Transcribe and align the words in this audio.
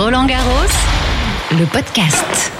Roland 0.00 0.26
Garros, 0.26 0.70
le 1.50 1.66
podcast. 1.72 2.52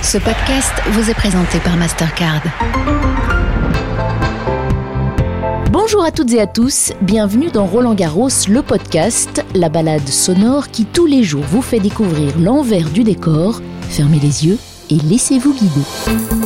Ce 0.00 0.16
podcast 0.16 0.72
vous 0.90 1.10
est 1.10 1.14
présenté 1.14 1.58
par 1.58 1.76
Mastercard. 1.76 2.40
Bonjour 5.72 6.04
à 6.04 6.12
toutes 6.12 6.32
et 6.34 6.40
à 6.40 6.46
tous, 6.46 6.92
bienvenue 7.00 7.50
dans 7.50 7.66
Roland 7.66 7.94
Garros, 7.94 8.28
le 8.48 8.62
podcast, 8.62 9.44
la 9.56 9.68
balade 9.68 10.06
sonore 10.06 10.68
qui 10.68 10.84
tous 10.84 11.06
les 11.06 11.24
jours 11.24 11.42
vous 11.42 11.62
fait 11.62 11.80
découvrir 11.80 12.38
l'envers 12.38 12.90
du 12.90 13.02
décor. 13.02 13.60
Fermez 13.88 14.20
les 14.20 14.46
yeux 14.46 14.58
et 14.88 14.98
laissez-vous 14.98 15.52
guider. 15.52 16.45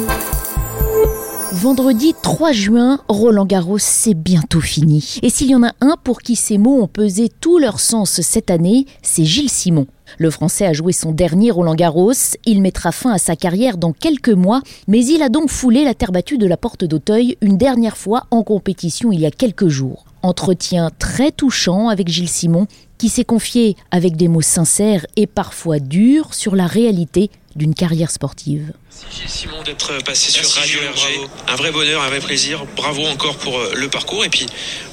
Vendredi 1.53 2.14
3 2.23 2.53
juin, 2.53 3.01
Roland 3.09 3.45
Garros, 3.45 3.79
c'est 3.79 4.14
bientôt 4.14 4.61
fini. 4.61 5.17
Et 5.23 5.30
s'il 5.30 5.50
y 5.50 5.55
en 5.57 5.64
a 5.64 5.73
un 5.80 5.96
pour 6.03 6.23
qui 6.23 6.37
ces 6.37 6.59
mots 6.59 6.80
ont 6.80 6.87
pesé 6.87 7.29
tout 7.29 7.59
leur 7.59 7.80
sens 7.80 8.21
cette 8.21 8.53
année, 8.53 8.87
c'est 9.03 9.25
Gilles 9.25 9.50
Simon. 9.50 9.89
Le 10.18 10.31
Français 10.31 10.64
a 10.64 10.73
joué 10.73 10.93
son 10.93 11.11
dernier 11.11 11.50
Roland 11.50 11.75
Garros, 11.75 12.13
il 12.46 12.63
mettra 12.63 12.93
fin 12.93 13.11
à 13.11 13.18
sa 13.18 13.35
carrière 13.35 13.79
dans 13.79 13.93
quelques 13.93 14.29
mois, 14.29 14.63
mais 14.86 15.04
il 15.04 15.23
a 15.23 15.29
donc 15.29 15.50
foulé 15.50 15.82
la 15.82 15.95
terre 15.95 16.13
battue 16.13 16.39
de 16.39 16.46
la 16.46 16.57
porte 16.57 16.85
d'Auteuil 16.85 17.36
une 17.40 17.59
dernière 17.59 17.96
fois 17.96 18.26
en 18.31 18.45
compétition 18.45 19.11
il 19.11 19.18
y 19.18 19.26
a 19.26 19.32
quelques 19.32 19.68
jours. 19.68 20.04
Entretien 20.23 20.90
très 21.01 21.32
touchant 21.32 21.89
avec 21.89 22.07
Gilles 22.07 22.29
Simon, 22.29 22.68
qui 22.96 23.09
s'est 23.09 23.25
confié 23.25 23.76
avec 23.90 24.17
des 24.17 24.29
mots 24.29 24.40
sincères 24.40 25.04
et 25.17 25.26
parfois 25.26 25.81
durs 25.81 26.32
sur 26.35 26.54
la 26.54 26.67
réalité 26.67 27.31
d'une 27.57 27.75
carrière 27.75 28.11
sportive. 28.11 28.72
Merci 28.90 29.07
Gilles 29.21 29.29
Simon 29.29 29.63
d'être 29.64 30.03
passé 30.04 30.31
sur 30.31 30.49
Radio 30.61 30.79
RG. 30.95 31.29
Un 31.49 31.57
vrai 31.57 31.73
bonheur, 31.73 32.03
un 32.03 32.09
vrai 32.09 32.20
plaisir. 32.20 32.64
Bravo 32.77 33.05
encore 33.06 33.36
pour 33.39 33.59
euh, 33.59 33.73
le 33.77 33.89
parcours 33.89 34.25
et 34.25 34.28
puis 34.28 34.47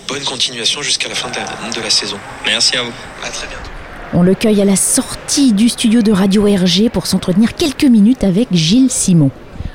bonne 0.08 0.24
continuation 0.24 0.82
jusqu'à 0.82 1.10
la 1.10 1.16
fin 1.16 1.30
de 1.30 1.36
la, 1.36 1.72
de 1.72 1.82
la 1.82 1.90
saison. 1.90 2.18
Merci 2.46 2.78
à 2.78 2.84
vous. 2.84 2.94
À 3.24 3.30
très 3.30 3.48
bientôt. 3.48 3.70
On 4.14 4.24
le 4.24 4.36
cueille 4.36 4.62
à 4.62 4.66
la 4.66 4.78
sortie 4.78 5.54
du 5.54 5.70
studio 5.70 6.02
de 6.02 6.12
Radio 6.12 6.44
RG 6.44 6.90
pour 6.92 7.08
s'entretenir 7.08 7.56
quelques 7.56 7.84
minutes 7.84 8.24
avec 8.24 8.48
Gilles 8.52 8.90
Simon. 8.90 9.32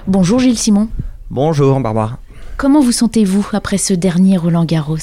Bonjour 0.07 0.39
Gilles 0.41 0.59
Simon. 0.59 0.89
Bonjour 1.31 1.79
Barbara. 1.81 2.19
Comment 2.57 2.81
vous 2.81 2.93
sentez-vous 2.93 3.47
après 3.53 3.79
ce 3.79 3.93
dernier 3.93 4.37
Roland 4.37 4.65
Garros 4.65 4.97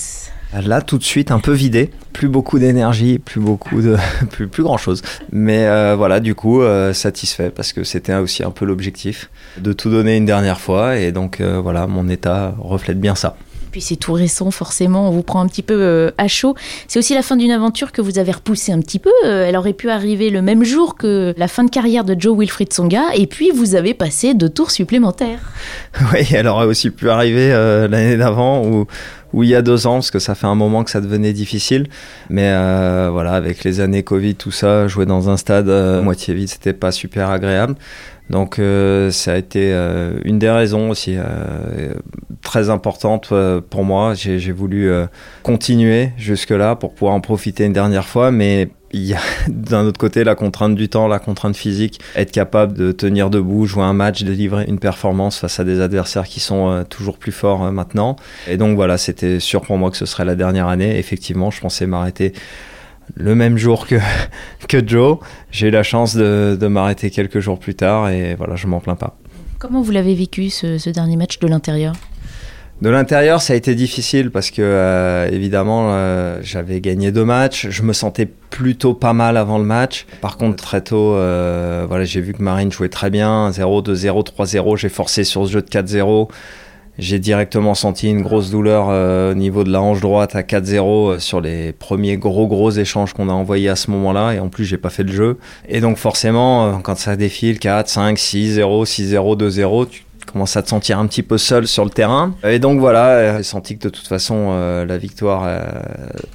Là, 0.51 0.81
tout 0.81 0.97
de 0.97 1.03
suite, 1.03 1.29
un 1.29 1.39
peu 1.39 1.51
vidé, 1.51 1.91
plus 2.11 2.27
beaucoup 2.27 2.57
d'énergie, 2.57 3.19
plus 3.19 3.39
beaucoup 3.39 3.81
de, 3.81 3.97
plus, 4.31 4.47
plus 4.47 4.63
grand 4.63 4.77
chose. 4.77 5.03
Mais 5.31 5.67
euh, 5.67 5.95
voilà, 5.95 6.19
du 6.19 6.33
coup, 6.33 6.61
euh, 6.61 6.91
satisfait 6.91 7.51
parce 7.55 7.71
que 7.71 7.83
c'était 7.83 8.15
aussi 8.15 8.43
un 8.43 8.51
peu 8.51 8.65
l'objectif 8.65 9.29
de 9.57 9.73
tout 9.73 9.91
donner 9.91 10.17
une 10.17 10.25
dernière 10.25 10.59
fois 10.59 10.97
et 10.97 11.11
donc 11.11 11.39
euh, 11.39 11.59
voilà, 11.61 11.85
mon 11.85 12.09
état 12.09 12.55
reflète 12.57 12.99
bien 12.99 13.13
ça. 13.13 13.37
Puis 13.71 13.81
c'est 13.81 13.97
tout 13.97 14.13
récent, 14.13 14.49
forcément, 14.49 15.09
on 15.09 15.11
vous 15.11 15.21
prend 15.21 15.41
un 15.41 15.47
petit 15.47 15.61
peu 15.61 16.11
à 16.17 16.27
chaud. 16.27 16.55
C'est 16.87 16.97
aussi 16.97 17.13
la 17.13 17.21
fin 17.21 17.35
d'une 17.35 17.51
aventure 17.51 17.91
que 17.91 18.01
vous 18.01 18.17
avez 18.17 18.31
repoussée 18.31 18.71
un 18.71 18.79
petit 18.79 18.97
peu. 18.97 19.11
Elle 19.23 19.55
aurait 19.55 19.73
pu 19.73 19.91
arriver 19.91 20.31
le 20.31 20.41
même 20.41 20.63
jour 20.63 20.95
que 20.95 21.35
la 21.37 21.47
fin 21.47 21.63
de 21.63 21.69
carrière 21.69 22.03
de 22.03 22.19
Joe 22.19 22.35
Wilfried 22.35 22.73
Songa, 22.73 23.13
et 23.13 23.27
puis 23.27 23.51
vous 23.51 23.75
avez 23.75 23.93
passé 23.93 24.33
deux 24.33 24.49
tours 24.49 24.71
supplémentaires. 24.71 25.51
Oui, 26.11 26.25
elle 26.33 26.47
aurait 26.47 26.65
aussi 26.65 26.89
pu 26.89 27.11
arriver 27.11 27.49
l'année 27.87 28.17
d'avant 28.17 28.65
ou, 28.65 28.87
ou 29.33 29.43
il 29.43 29.49
y 29.49 29.55
a 29.55 29.61
deux 29.61 29.87
ans, 29.87 29.95
parce 29.95 30.11
que 30.11 30.19
ça 30.19 30.35
fait 30.35 30.47
un 30.47 30.55
moment 30.55 30.83
que 30.83 30.91
ça 30.91 31.01
devenait 31.01 31.33
difficile. 31.33 31.87
Mais 32.29 32.51
euh, 32.53 33.09
voilà, 33.11 33.33
avec 33.33 33.63
les 33.63 33.79
années 33.79 34.03
Covid, 34.03 34.35
tout 34.35 34.51
ça, 34.51 34.87
jouer 34.87 35.05
dans 35.05 35.29
un 35.29 35.37
stade 35.37 35.69
euh, 35.69 36.01
moitié 36.01 36.33
vide, 36.33 36.49
c'était 36.49 36.73
pas 36.73 36.91
super 36.91 37.29
agréable. 37.29 37.75
Donc 38.29 38.59
euh, 38.59 39.11
ça 39.11 39.33
a 39.33 39.37
été 39.37 39.71
euh, 39.73 40.19
une 40.23 40.37
des 40.37 40.49
raisons 40.49 40.89
aussi 40.91 41.15
euh, 41.17 41.93
très 42.41 42.69
importante 42.69 43.29
euh, 43.31 43.61
pour 43.61 43.83
moi. 43.83 44.13
J'ai 44.13 44.51
voulu 44.51 44.89
euh, 44.89 45.07
continuer 45.43 46.11
jusque-là 46.17 46.75
pour 46.75 46.93
pouvoir 46.93 47.13
en 47.13 47.21
profiter 47.21 47.65
une 47.65 47.73
dernière 47.73 48.07
fois, 48.07 48.31
mais 48.31 48.69
il 48.91 49.01
y 49.01 49.13
a 49.13 49.19
d'un 49.47 49.85
autre 49.85 49.99
côté 49.99 50.23
la 50.23 50.35
contrainte 50.35 50.75
du 50.75 50.89
temps, 50.89 51.07
la 51.07 51.19
contrainte 51.19 51.55
physique, 51.55 51.99
être 52.15 52.31
capable 52.31 52.73
de 52.73 52.91
tenir 52.91 53.29
debout, 53.29 53.65
jouer 53.65 53.83
un 53.83 53.93
match, 53.93 54.23
délivrer 54.23 54.65
une 54.67 54.79
performance 54.79 55.39
face 55.39 55.59
à 55.59 55.63
des 55.63 55.81
adversaires 55.81 56.27
qui 56.27 56.39
sont 56.39 56.69
euh, 56.69 56.83
toujours 56.83 57.17
plus 57.17 57.31
forts 57.31 57.71
maintenant. 57.71 58.15
Et 58.47 58.57
donc 58.57 58.75
voilà, 58.75 58.97
c'était 58.97 59.39
sûr 59.39 59.61
pour 59.61 59.77
moi 59.77 59.91
que 59.91 59.97
ce 59.97 60.05
serait 60.05 60.25
la 60.25 60.35
dernière 60.35 60.67
année. 60.67 60.97
Effectivement, 60.97 61.51
je 61.51 61.61
pensais 61.61 61.87
m'arrêter 61.87 62.33
le 63.15 63.35
même 63.35 63.57
jour 63.57 63.87
que, 63.87 63.95
que 64.67 64.85
Joe. 64.85 65.17
J'ai 65.51 65.67
eu 65.67 65.71
la 65.71 65.83
chance 65.83 66.15
de, 66.15 66.57
de 66.59 66.67
m'arrêter 66.67 67.09
quelques 67.09 67.39
jours 67.39 67.59
plus 67.59 67.75
tard 67.75 68.09
et 68.09 68.35
voilà, 68.35 68.55
je 68.55 68.67
m'en 68.67 68.79
plains 68.79 68.95
pas. 68.95 69.17
Comment 69.59 69.81
vous 69.81 69.91
l'avez 69.91 70.15
vécu 70.15 70.49
ce, 70.49 70.77
ce 70.77 70.89
dernier 70.89 71.17
match 71.17 71.39
de 71.39 71.47
l'intérieur? 71.47 71.93
De 72.81 72.89
l'intérieur, 72.89 73.41
ça 73.41 73.51
a 73.51 73.55
été 73.57 73.75
difficile 73.75 74.31
parce 74.31 74.51
que 74.51 74.61
euh, 74.61 75.29
évidemment, 75.29 75.89
euh, 75.91 76.39
j'avais 76.41 76.79
gagné 76.79 77.11
deux 77.11 77.25
matchs. 77.25 77.67
Je 77.69 77.83
me 77.83 77.91
sentais 77.91 78.25
plutôt 78.25 78.93
pas 78.93 79.11
mal 79.11 79.35
avant 79.35 79.57
le 79.57 79.65
match. 79.65 80.05
Par 80.21 80.37
contre, 80.37 80.63
très 80.63 80.79
tôt, 80.79 81.13
euh, 81.15 81.85
voilà, 81.89 82.05
j'ai 82.05 82.21
vu 82.21 82.31
que 82.33 82.41
Marine 82.41 82.71
jouait 82.71 82.87
très 82.87 83.09
bien. 83.09 83.51
0, 83.51 83.81
2, 83.81 83.95
0, 83.95 84.23
3, 84.23 84.45
0. 84.45 84.77
J'ai 84.77 84.87
forcé 84.87 85.25
sur 85.25 85.45
ce 85.45 85.51
jeu 85.51 85.61
de 85.61 85.67
4-0. 85.67 86.29
J'ai 86.99 87.17
directement 87.17 87.75
senti 87.75 88.09
une 88.09 88.21
grosse 88.21 88.51
douleur 88.51 88.87
euh, 88.89 89.31
au 89.31 89.33
niveau 89.33 89.63
de 89.63 89.71
la 89.71 89.81
hanche 89.81 90.01
droite 90.01 90.35
à 90.35 90.41
4-0 90.41 90.81
euh, 90.81 91.19
sur 91.19 91.39
les 91.39 91.71
premiers 91.71 92.17
gros 92.17 92.45
gros 92.45 92.71
échanges 92.71 93.13
qu'on 93.13 93.29
a 93.29 93.31
envoyés 93.31 93.69
à 93.69 93.77
ce 93.77 93.89
moment-là. 93.91 94.33
Et 94.33 94.39
en 94.39 94.49
plus, 94.49 94.65
j'ai 94.65 94.77
pas 94.77 94.89
fait 94.89 95.03
le 95.03 95.13
jeu. 95.13 95.37
Et 95.69 95.79
donc 95.79 95.95
forcément, 95.95 96.65
euh, 96.65 96.73
quand 96.83 96.97
ça 96.97 97.15
défile 97.15 97.57
4, 97.57 97.87
5, 97.87 98.19
6, 98.19 98.53
0, 98.55 98.83
6, 98.83 99.07
0, 99.07 99.35
2, 99.37 99.49
0, 99.49 99.85
tu 99.85 100.03
commences 100.31 100.55
à 100.57 100.61
te 100.63 100.69
sentir 100.69 100.99
un 100.99 101.07
petit 101.07 101.23
peu 101.23 101.37
seul 101.37 101.67
sur 101.67 101.83
le 101.83 101.89
terrain. 101.91 102.35
Et 102.43 102.59
donc 102.59 102.79
voilà, 102.79 103.07
euh, 103.09 103.37
j'ai 103.37 103.43
senti 103.43 103.77
que 103.77 103.83
de 103.83 103.89
toute 103.89 104.07
façon, 104.07 104.49
euh, 104.51 104.85
la 104.85 104.97
victoire 104.97 105.43
euh, 105.45 105.59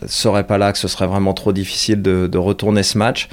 serait 0.06 0.44
pas 0.44 0.58
là, 0.58 0.72
que 0.72 0.78
ce 0.78 0.88
serait 0.88 1.06
vraiment 1.06 1.34
trop 1.34 1.52
difficile 1.52 2.02
de, 2.02 2.26
de 2.26 2.38
retourner 2.38 2.82
ce 2.82 2.98
match. 2.98 3.28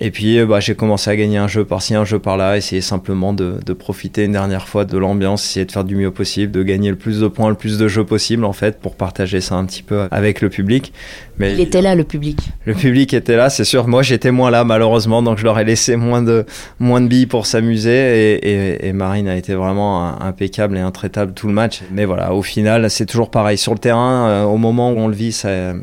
Et 0.00 0.10
puis 0.10 0.40
euh, 0.40 0.46
bah, 0.46 0.58
j'ai 0.58 0.74
commencé 0.74 1.08
à 1.08 1.14
gagner 1.14 1.38
un 1.38 1.46
jeu 1.46 1.64
par-ci, 1.64 1.94
un 1.94 2.04
jeu 2.04 2.18
par-là, 2.18 2.56
essayer 2.56 2.80
simplement 2.80 3.32
de, 3.32 3.58
de 3.64 3.72
profiter 3.72 4.24
une 4.24 4.32
dernière 4.32 4.66
fois 4.66 4.84
de 4.84 4.98
l'ambiance, 4.98 5.44
essayer 5.44 5.64
de 5.66 5.70
faire 5.70 5.84
du 5.84 5.94
mieux 5.94 6.10
possible, 6.10 6.50
de 6.50 6.64
gagner 6.64 6.90
le 6.90 6.96
plus 6.96 7.20
de 7.20 7.28
points, 7.28 7.48
le 7.48 7.54
plus 7.54 7.78
de 7.78 7.86
jeux 7.86 8.04
possible 8.04 8.44
en 8.44 8.52
fait, 8.52 8.80
pour 8.80 8.96
partager 8.96 9.40
ça 9.40 9.54
un 9.54 9.64
petit 9.66 9.84
peu 9.84 10.08
avec 10.10 10.40
le 10.40 10.48
public. 10.48 10.92
Mais 11.38 11.52
Il 11.52 11.60
était 11.60 11.80
là, 11.80 11.94
le 11.94 12.02
public. 12.02 12.38
le 12.64 12.74
public 12.74 13.14
était 13.14 13.36
là, 13.36 13.50
c'est 13.50 13.62
sûr. 13.64 13.86
Moi, 13.86 14.02
j'étais 14.02 14.32
moins 14.32 14.50
là, 14.50 14.64
malheureusement, 14.64 15.22
donc 15.22 15.38
je 15.38 15.44
leur 15.44 15.58
ai 15.60 15.64
laissé 15.64 15.94
moins 15.94 16.22
de, 16.22 16.44
moins 16.80 17.00
de 17.00 17.06
billes 17.06 17.26
pour 17.26 17.46
s'amuser. 17.46 17.90
Et, 17.92 18.34
et- 18.50 18.88
et 18.88 18.92
Marine 18.92 19.28
a 19.28 19.36
été 19.36 19.54
vraiment 19.54 20.03
impeccable 20.04 20.76
et 20.76 20.80
intraitable 20.80 21.32
tout 21.34 21.46
le 21.46 21.52
match. 21.52 21.82
Mais 21.90 22.04
voilà, 22.04 22.32
au 22.34 22.42
final, 22.42 22.90
c'est 22.90 23.06
toujours 23.06 23.30
pareil. 23.30 23.58
Sur 23.58 23.72
le 23.72 23.78
terrain, 23.78 24.28
euh, 24.28 24.44
au 24.44 24.56
moment 24.56 24.90
où 24.90 24.96
on 24.96 25.08
le 25.08 25.14
vit, 25.14 25.32
ça, 25.32 25.74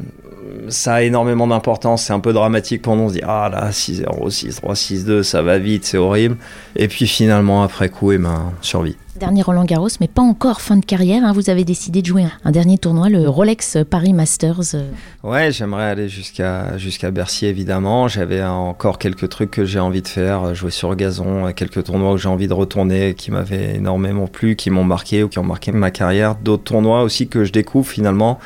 ça 0.69 0.95
a 0.95 1.01
énormément 1.01 1.47
d'importance. 1.47 2.03
C'est 2.03 2.13
un 2.13 2.19
peu 2.19 2.33
dramatique 2.33 2.81
pour 2.81 2.95
nous. 2.95 3.03
On 3.03 3.09
se 3.09 3.13
dit, 3.13 3.21
ah 3.23 3.49
là, 3.51 3.69
6-0, 3.71 4.29
6-3, 4.29 4.75
6-2, 4.75 5.23
ça 5.23 5.41
va 5.41 5.57
vite, 5.57 5.85
c'est 5.85 5.97
horrible. 5.97 6.37
Et 6.75 6.87
puis 6.87 7.07
finalement, 7.07 7.63
après 7.63 7.89
coup, 7.89 8.11
eh 8.11 8.17
ben, 8.17 8.53
on 8.59 8.63
survit. 8.63 8.95
Dernier 9.19 9.43
Roland 9.43 9.65
Garros, 9.65 9.89
mais 9.99 10.07
pas 10.07 10.23
encore 10.23 10.61
fin 10.61 10.77
de 10.77 10.85
carrière. 10.85 11.23
hein. 11.23 11.31
Vous 11.33 11.51
avez 11.51 11.63
décidé 11.63 12.01
de 12.01 12.07
jouer 12.07 12.25
un, 12.43 12.51
dernier 12.51 12.79
tournoi, 12.79 13.07
le 13.09 13.29
Rolex 13.29 13.77
Paris 13.87 14.13
Masters. 14.13 14.73
euh, 14.73 14.89
Ouais, 15.23 15.51
j'aimerais 15.51 15.83
aller 15.83 16.09
jusqu'à 16.09 16.75
jusqu'à 16.77 17.11
Bercy 17.11 17.45
évidemment. 17.45 18.07
J'avais 18.07 18.41
encore 18.41 18.97
quelques 18.97 19.29
trucs 19.29 19.51
que 19.51 19.63
j'ai 19.63 19.79
envie 19.79 20.01
de 20.01 20.07
faire, 20.07 20.43
euh, 20.43 20.53
jouer 20.55 20.71
sur 20.71 20.95
gazon, 20.95 21.47
euh, 21.47 21.51
quelques 21.51 21.83
tournois 21.83 22.13
où 22.13 22.17
j'ai 22.17 22.29
envie 22.29 22.47
de 22.47 22.53
retourner, 22.53 23.13
qui 23.13 23.29
m'avaient 23.29 23.75
énormément 23.75 24.25
plu, 24.25 24.55
qui 24.55 24.71
m'ont 24.71 24.85
marqué 24.85 25.21
ou 25.23 25.27
qui 25.27 25.37
ont 25.37 25.43
marqué 25.43 25.71
ma 25.71 25.91
carrière. 25.91 26.35
D'autres 26.35 26.63
tournois 26.63 27.03
aussi 27.03 27.27
que 27.27 27.43
je 27.43 27.51
découvre 27.51 27.87
finalement. 27.87 28.39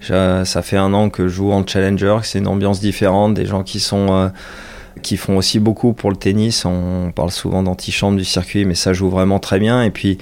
Je- 0.00 0.42
ça 0.44 0.62
fait 0.62 0.76
un 0.78 0.92
an 0.94 1.10
que 1.10 1.28
je 1.28 1.34
joue 1.34 1.52
en 1.52 1.66
challenger, 1.66 2.18
c'est 2.22 2.38
une 2.38 2.46
ambiance 2.48 2.80
différente, 2.80 3.34
des 3.34 3.46
gens 3.46 3.62
qui 3.62 3.80
sont 3.80 4.06
euh, 4.10 4.28
qui 5.02 5.16
font 5.16 5.36
aussi 5.36 5.60
beaucoup 5.60 5.92
pour 5.92 6.10
le 6.10 6.16
tennis. 6.16 6.64
On 6.64 7.12
parle 7.14 7.30
souvent 7.30 7.62
d'antichambre 7.62 8.18
du 8.18 8.24
circuit, 8.24 8.64
mais 8.64 8.74
ça 8.74 8.92
joue 8.92 9.08
vraiment 9.10 9.38
très 9.38 9.58
bien. 9.58 9.82
Et 9.82 9.90
puis 9.90 10.18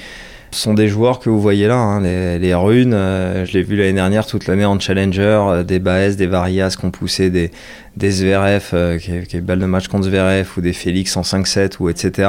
ce 0.50 0.60
sont 0.60 0.74
des 0.74 0.88
joueurs 0.88 1.18
que 1.20 1.28
vous 1.30 1.40
voyez 1.40 1.66
là, 1.68 1.76
hein, 1.76 2.00
les, 2.00 2.54
runes. 2.54 2.94
euh, 2.94 3.44
je 3.44 3.52
l'ai 3.52 3.62
vu 3.62 3.76
l'année 3.76 3.92
dernière 3.92 4.26
toute 4.26 4.46
l'année 4.46 4.64
en 4.64 4.78
challenger, 4.80 5.20
euh, 5.48 5.62
des 5.62 5.78
Baez, 5.78 6.14
des 6.16 6.26
Varias 6.26 6.74
qui 6.78 6.84
ont 6.86 6.90
poussé 6.90 7.28
des, 7.30 7.50
des 7.96 8.10
Zverev, 8.10 8.64
euh, 8.72 8.98
qui, 8.98 9.22
qui 9.26 9.40
balle 9.40 9.58
de 9.58 9.66
match 9.66 9.88
contre 9.88 10.04
Zverev, 10.04 10.48
ou 10.56 10.60
des 10.60 10.72
Félix 10.72 11.16
en 11.16 11.22
5-7, 11.22 11.76
ou 11.80 11.88
etc. 11.90 12.28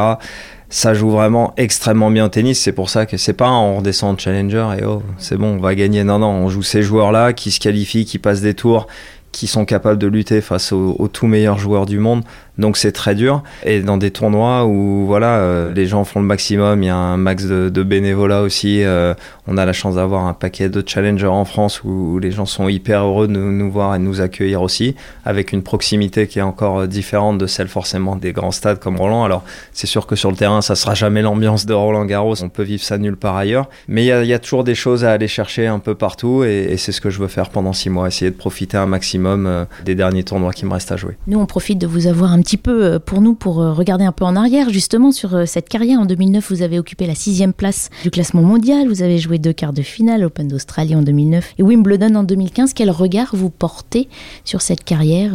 Ça 0.71 0.93
joue 0.93 1.09
vraiment 1.09 1.53
extrêmement 1.57 2.11
bien 2.11 2.29
tennis. 2.29 2.59
C'est 2.59 2.71
pour 2.71 2.89
ça 2.89 3.07
que 3.07 3.17
c'est 3.17 3.33
pas 3.33 3.49
on 3.49 3.77
redescend 3.77 4.13
en 4.13 4.17
challenger 4.17 4.67
et 4.79 4.85
oh, 4.85 5.01
c'est 5.17 5.35
bon, 5.35 5.55
on 5.55 5.59
va 5.59 5.73
gagner. 5.73 6.03
Non, 6.03 6.19
non, 6.19 6.29
on 6.29 6.49
joue 6.49 6.61
ces 6.61 6.83
joueurs-là 6.83 7.33
qui 7.33 7.49
se 7.49 7.59
qualifient, 7.59 8.05
qui 8.05 8.19
passent 8.19 8.41
des 8.41 8.53
tours, 8.53 8.85
qui 9.31 9.47
sont 9.47 9.65
capables 9.65 9.97
de 9.97 10.07
lutter 10.07 10.41
face 10.41 10.71
aux, 10.71 10.95
aux 10.99 11.07
tout 11.07 11.25
meilleurs 11.25 11.57
joueurs 11.57 11.87
du 11.87 11.97
monde. 11.97 12.23
Donc 12.59 12.75
c'est 12.75 12.91
très 12.91 13.15
dur. 13.15 13.41
Et 13.63 13.79
dans 13.81 13.97
des 13.97 14.11
tournois 14.11 14.65
où 14.65 15.05
voilà, 15.07 15.37
euh, 15.37 15.73
les 15.73 15.87
gens 15.87 16.03
font 16.03 16.19
le 16.19 16.25
maximum, 16.25 16.83
il 16.83 16.87
y 16.87 16.89
a 16.89 16.95
un 16.95 17.17
max 17.17 17.45
de, 17.45 17.83
bénévolat 17.83 18.41
aussi. 18.41 18.83
euh, 18.83 19.13
on 19.47 19.57
a 19.57 19.65
la 19.65 19.73
chance 19.73 19.95
d'avoir 19.95 20.27
un 20.27 20.33
paquet 20.33 20.69
de 20.69 20.83
challengers 20.85 21.25
en 21.25 21.45
France 21.45 21.83
où, 21.83 22.19
les 22.19 22.31
gens 22.31 22.45
sont 22.45 22.67
hyper 22.67 23.05
heureux 23.05 23.27
de 23.27 23.33
nous, 23.33 23.71
voir 23.71 23.95
et 23.95 23.97
de 23.97 24.03
nous 24.03 24.21
accueillir 24.21 24.61
aussi, 24.61 24.95
avec 25.25 25.53
une 25.53 25.63
proximité 25.63 26.27
qui 26.27 26.39
est 26.39 26.43
encore 26.43 26.81
euh, 26.81 26.87
différente 26.87 27.37
de 27.37 27.47
celle 27.47 27.69
forcément 27.69 28.17
des 28.17 28.33
grands 28.33 28.51
stades 28.51 28.79
comme 28.79 28.97
Roland. 28.97 29.23
Alors 29.23 29.43
c'est 29.71 29.87
sûr 29.87 30.05
que 30.05 30.15
sur 30.15 30.29
le 30.29 30.35
terrain, 30.35 30.61
ça 30.61 30.75
sera 30.75 30.93
jamais 30.93 31.21
l'ambiance 31.21 31.65
de 31.65 31.73
Roland 31.73 32.05
Garros. 32.05 32.43
On 32.43 32.49
peut 32.49 32.63
vivre 32.63 32.83
ça 32.83 32.97
nulle 32.97 33.15
part 33.15 33.37
ailleurs. 33.37 33.69
Mais 33.87 34.05
il 34.05 34.27
y 34.27 34.33
a, 34.33 34.39
toujours 34.39 34.63
des 34.63 34.75
choses 34.75 35.05
à 35.05 35.11
aller 35.11 35.27
chercher 35.27 35.65
un 35.67 35.79
peu 35.79 35.95
partout 35.95 36.43
et, 36.43 36.75
c'est 36.77 36.91
ce 36.91 37.01
que 37.01 37.09
je 37.09 37.19
veux 37.19 37.27
faire 37.27 37.49
pendant 37.49 37.73
six 37.73 37.89
mois, 37.89 38.07
essayer 38.07 38.31
de 38.31 38.35
profiter 38.35 38.77
un 38.77 38.85
maximum 38.85 39.65
des 39.83 39.95
derniers 39.95 40.23
tournois 40.23 40.53
qui 40.53 40.65
me 40.65 40.71
restent 40.71 40.91
à 40.91 40.97
jouer. 40.97 41.17
Nous, 41.27 41.39
on 41.39 41.45
profite 41.45 41.77
de 41.77 41.87
vous 41.87 42.07
avoir 42.07 42.31
un 42.31 42.41
petit 42.41 42.48
petit 42.49 42.57
peu 42.57 42.83
euh, 42.83 42.99
pour 42.99 43.21
nous 43.21 43.35
pour 43.35 43.61
euh, 43.61 43.73
regarder 43.73 44.05
un 44.05 44.11
peu 44.11 44.25
en 44.25 44.35
arrière 44.35 44.71
justement 44.71 45.11
sur 45.11 45.35
euh, 45.35 45.45
cette 45.45 45.69
carrière. 45.69 45.99
En 45.99 46.05
2009, 46.05 46.49
vous 46.49 46.63
avez 46.63 46.79
occupé 46.79 47.05
la 47.05 47.13
sixième 47.13 47.53
place 47.53 47.91
du 48.01 48.09
classement 48.09 48.41
mondial. 48.41 48.87
Vous 48.87 49.03
avez 49.03 49.19
joué 49.19 49.37
deux 49.37 49.53
quarts 49.53 49.71
de 49.71 49.83
finale, 49.83 50.23
Open 50.23 50.47
d'Australie 50.47 50.95
en 50.95 51.03
2009 51.03 51.53
et 51.59 51.61
Wimbledon 51.61 52.15
en 52.15 52.23
2015. 52.23 52.73
Quel 52.73 52.89
regard 52.89 53.35
vous 53.35 53.51
portez 53.51 54.09
sur 54.45 54.63
cette 54.63 54.83
carrière 54.83 55.31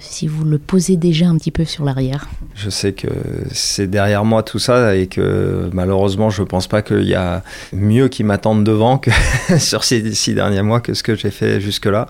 si 0.00 0.26
vous 0.26 0.44
le 0.44 0.58
posez 0.58 0.96
déjà 0.96 1.28
un 1.28 1.38
petit 1.38 1.50
peu 1.50 1.64
sur 1.64 1.86
l'arrière? 1.86 2.28
Je 2.54 2.68
sais 2.68 2.92
que 2.92 3.08
c'est 3.50 3.86
derrière 3.86 4.26
moi 4.26 4.42
tout 4.42 4.58
ça 4.58 4.94
et 4.94 5.06
que 5.06 5.70
malheureusement 5.72 6.28
je 6.28 6.42
pense 6.42 6.66
pas 6.66 6.82
qu'il 6.82 7.08
y 7.08 7.14
a 7.14 7.42
mieux 7.72 8.08
qui 8.08 8.24
m'attende 8.24 8.62
devant 8.64 8.98
que 8.98 9.10
sur 9.58 9.84
ces 9.84 10.12
six 10.12 10.34
derniers 10.34 10.62
mois 10.62 10.80
que 10.80 10.92
ce 10.92 11.02
que 11.02 11.14
j'ai 11.14 11.30
fait 11.30 11.60
jusque-là. 11.62 12.08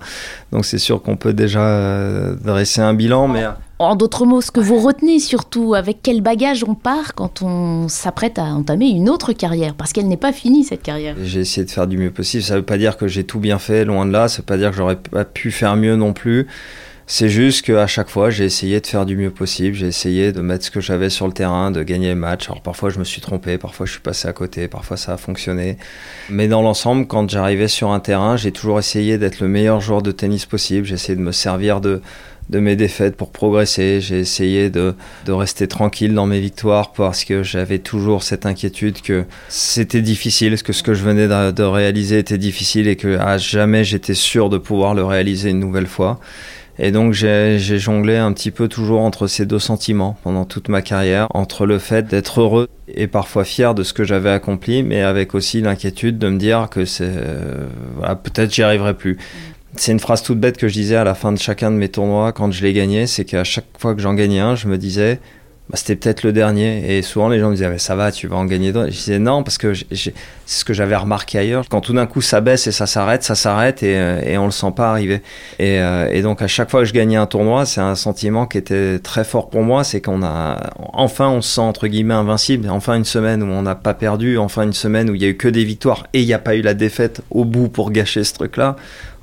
Donc 0.51 0.65
c'est 0.65 0.79
sûr 0.79 1.01
qu'on 1.01 1.17
peut 1.17 1.33
déjà 1.33 2.35
dresser 2.43 2.81
un 2.81 2.95
bilan, 2.95 3.29
mais 3.29 3.45
en 3.79 3.97
d'autres 3.97 4.27
mots, 4.27 4.41
ce 4.41 4.51
que 4.51 4.61
vous 4.61 4.79
retenez 4.79 5.21
surtout, 5.21 5.75
avec 5.75 5.99
quel 6.03 6.21
bagage 6.21 6.65
on 6.65 6.75
part 6.75 7.15
quand 7.15 7.43
on 7.43 7.89
s'apprête 7.89 8.39
à 8.39 8.45
entamer 8.45 8.89
une 8.89 9.09
autre 9.09 9.33
carrière, 9.33 9.75
parce 9.75 9.93
qu'elle 9.93 10.09
n'est 10.09 10.17
pas 10.17 10.33
finie 10.33 10.65
cette 10.65 10.83
carrière. 10.83 11.15
J'ai 11.23 11.41
essayé 11.41 11.65
de 11.65 11.71
faire 11.71 11.87
du 11.87 11.97
mieux 11.97 12.11
possible. 12.11 12.43
Ça 12.43 12.55
ne 12.55 12.59
veut 12.59 12.65
pas 12.65 12.79
dire 12.79 12.97
que 12.97 13.07
j'ai 13.07 13.25
tout 13.25 13.39
bien 13.39 13.59
fait, 13.59 13.85
loin 13.85 14.05
de 14.05 14.13
là. 14.13 14.29
Ça 14.29 14.39
ne 14.39 14.43
veut 14.43 14.47
pas 14.47 14.57
dire 14.57 14.71
que 14.71 14.77
j'aurais 14.77 14.97
pas 14.97 15.25
pu 15.25 15.51
faire 15.51 15.77
mieux 15.77 15.97
non 15.97 16.13
plus. 16.13 16.47
C'est 17.11 17.31
juste 17.31 17.65
qu'à 17.65 17.87
chaque 17.87 18.11
fois, 18.11 18.29
j'ai 18.29 18.45
essayé 18.45 18.81
de 18.83 18.87
faire 18.87 19.07
du 19.07 19.17
mieux 19.17 19.31
possible. 19.31 19.75
J'ai 19.75 19.87
essayé 19.87 20.31
de 20.31 20.43
mettre 20.43 20.67
ce 20.67 20.71
que 20.71 20.81
j'avais 20.81 21.09
sur 21.09 21.27
le 21.27 21.33
terrain, 21.33 21.71
de 21.71 21.83
gagner 21.83 22.11
le 22.11 22.17
match. 22.17 22.51
Alors 22.51 22.61
parfois, 22.61 22.91
je 22.91 22.99
me 22.99 23.05
suis 23.05 23.23
trompé, 23.23 23.57
parfois, 23.57 23.87
je 23.87 23.93
suis 23.93 24.01
passé 24.01 24.29
à 24.29 24.35
côté, 24.35 24.69
parfois, 24.69 24.99
ça 24.99 25.15
a 25.15 25.17
fonctionné. 25.17 25.79
Mais 26.29 26.49
dans 26.49 26.61
l'ensemble, 26.61 27.07
quand 27.07 27.31
j'arrivais 27.31 27.69
sur 27.69 27.93
un 27.93 28.01
terrain, 28.01 28.37
j'ai 28.37 28.53
toujours 28.53 28.79
essayé 28.79 29.17
d'être 29.17 29.41
le 29.41 29.49
meilleur 29.49 29.81
joueur 29.81 30.03
de 30.03 30.11
tennis 30.11 30.45
possible. 30.45 30.85
J'ai 30.87 30.97
essayé 30.97 31.17
de 31.17 31.23
me 31.23 31.33
servir 31.33 31.81
de, 31.81 32.03
de 32.51 32.59
mes 32.59 32.77
défaites 32.77 33.17
pour 33.17 33.31
progresser. 33.31 34.01
J'ai 34.01 34.19
essayé 34.19 34.71
de, 34.71 34.95
de, 35.27 35.33
rester 35.33 35.69
tranquille 35.69 36.15
dans 36.15 36.27
mes 36.27 36.41
victoires 36.41 36.93
parce 36.93 37.25
que 37.25 37.43
j'avais 37.43 37.79
toujours 37.79 38.23
cette 38.23 38.47
inquiétude 38.47 39.01
que 39.01 39.25
c'était 39.49 40.03
difficile, 40.03 40.61
que 40.63 40.73
ce 40.73 40.83
que 40.83 40.95
je 40.95 41.05
venais 41.05 41.29
de, 41.29 41.63
réaliser 41.63 42.19
était 42.19 42.39
difficile 42.39 42.89
et 42.89 42.97
que 42.97 43.19
à 43.19 43.39
jamais 43.39 43.85
j'étais 43.85 44.15
sûr 44.15 44.49
de 44.49 44.59
pouvoir 44.59 44.95
le 44.95 45.05
réaliser 45.05 45.51
une 45.51 45.61
nouvelle 45.61 45.87
fois. 45.87 46.21
Et 46.81 46.93
donc 46.93 47.13
j'ai 47.13 47.59
jonglé 47.59 48.17
un 48.17 48.33
petit 48.33 48.53
peu 48.53 48.69
toujours 48.69 49.01
entre 49.01 49.27
ces 49.27 49.47
deux 49.47 49.59
sentiments 49.59 50.17
pendant 50.23 50.45
toute 50.45 50.69
ma 50.69 50.81
carrière, 50.81 51.27
entre 51.35 51.67
le 51.67 51.81
fait 51.81 52.07
d'être 52.07 52.41
heureux 52.41 52.69
et 52.87 53.09
parfois 53.09 53.45
fier 53.45 53.75
de 53.75 53.83
ce 53.83 53.93
que 53.93 54.05
j'avais 54.05 54.31
accompli, 54.31 54.85
mais 54.85 55.03
avec 55.03 55.35
aussi 55.35 55.61
l'inquiétude 55.61 56.19
de 56.19 56.29
me 56.29 56.39
dire 56.39 56.69
que 56.71 56.85
c'est 56.85 57.11
euh, 57.11 57.67
voilà, 57.97 58.15
peut-être 58.15 58.55
j'y 58.55 58.63
arriverai 58.63 58.95
plus. 58.95 59.19
C'est 59.79 59.93
une 59.93 60.01
phrase 60.01 60.23
toute 60.23 60.41
bête 60.41 60.57
que 60.57 60.67
je 60.67 60.73
disais 60.73 60.97
à 60.97 61.05
la 61.05 61.15
fin 61.15 61.31
de 61.31 61.39
chacun 61.39 61.71
de 61.71 61.77
mes 61.77 61.89
tournois 61.89 62.33
quand 62.33 62.51
je 62.51 62.65
les 62.65 62.73
gagnais, 62.73 63.07
c'est 63.07 63.25
qu'à 63.25 63.45
chaque 63.45 63.67
fois 63.79 63.95
que 63.95 64.01
j'en 64.01 64.15
gagnais 64.15 64.41
un, 64.41 64.57
je 64.57 64.67
me 64.67 64.77
disais, 64.77 65.21
bah, 65.71 65.77
c'était 65.77 65.97
peut-être 65.97 66.23
le 66.23 66.33
dernier. 66.33 66.97
Et 66.97 67.03
souvent, 67.03 67.29
les 67.29 67.39
gens 67.39 67.51
me 67.51 67.55
disaient, 67.55 67.79
ça 67.79 67.95
va, 67.95 68.11
tu 68.11 68.27
vas 68.27 68.37
en 68.37 68.47
gagner 68.47 68.73
d'autres. 68.73 68.91
Je 68.91 68.97
disais, 68.97 69.19
non, 69.19 69.43
parce 69.43 69.59
que 69.59 69.75
c'est 69.75 70.15
ce 70.47 70.65
que 70.65 70.73
j'avais 70.73 70.97
remarqué 70.97 71.39
ailleurs. 71.39 71.67
Quand 71.69 71.83
tout 71.83 71.93
d'un 71.93 72.07
coup, 72.07 72.23
ça 72.23 72.41
baisse 72.41 72.67
et 72.67 72.73
ça 72.73 72.87
s'arrête, 72.87 73.23
ça 73.23 73.35
s'arrête 73.35 73.83
et, 73.83 73.97
euh, 73.97 74.21
et 74.23 74.39
on 74.39 74.47
le 74.47 74.51
sent 74.51 74.73
pas 74.75 74.91
arriver. 74.91 75.21
Et, 75.59 75.79
euh, 75.79 76.09
et, 76.11 76.23
donc, 76.23 76.41
à 76.41 76.47
chaque 76.47 76.71
fois 76.71 76.81
que 76.81 76.87
je 76.87 76.95
gagnais 76.95 77.17
un 77.17 77.27
tournoi, 77.27 77.67
c'est 77.67 77.83
un 77.83 77.95
sentiment 77.95 78.47
qui 78.47 78.57
était 78.57 78.99
très 78.99 79.25
fort 79.25 79.51
pour 79.51 79.63
moi. 79.63 79.85
C'est 79.85 80.01
qu'on 80.01 80.23
a, 80.23 80.71
enfin, 80.95 81.29
on 81.29 81.43
se 81.43 81.55
sent, 81.55 81.61
entre 81.61 81.87
guillemets, 81.87 82.15
invincible. 82.15 82.71
Enfin, 82.71 82.95
une 82.95 83.05
semaine 83.05 83.43
où 83.43 83.47
on 83.47 83.63
n'a 83.63 83.75
pas 83.75 83.95
perdu. 83.95 84.39
Enfin, 84.39 84.63
une 84.63 84.73
semaine 84.73 85.11
où 85.11 85.15
il 85.15 85.23
y 85.23 85.27
a 85.27 85.29
eu 85.29 85.37
que 85.37 85.49
des 85.49 85.65
victoires 85.65 86.07
et 86.15 86.23
il 86.23 86.27
n'y 86.27 86.35
a 86.35 86.39
pas 86.39 86.57
eu 86.57 86.63
la 86.63 86.75
défaite 86.75 87.21
au 87.31 87.45
bout 87.45 87.69
pour 87.69 87.93
gâcher 87.93 88.25
ce 88.25 88.33
truc-là 88.33 88.77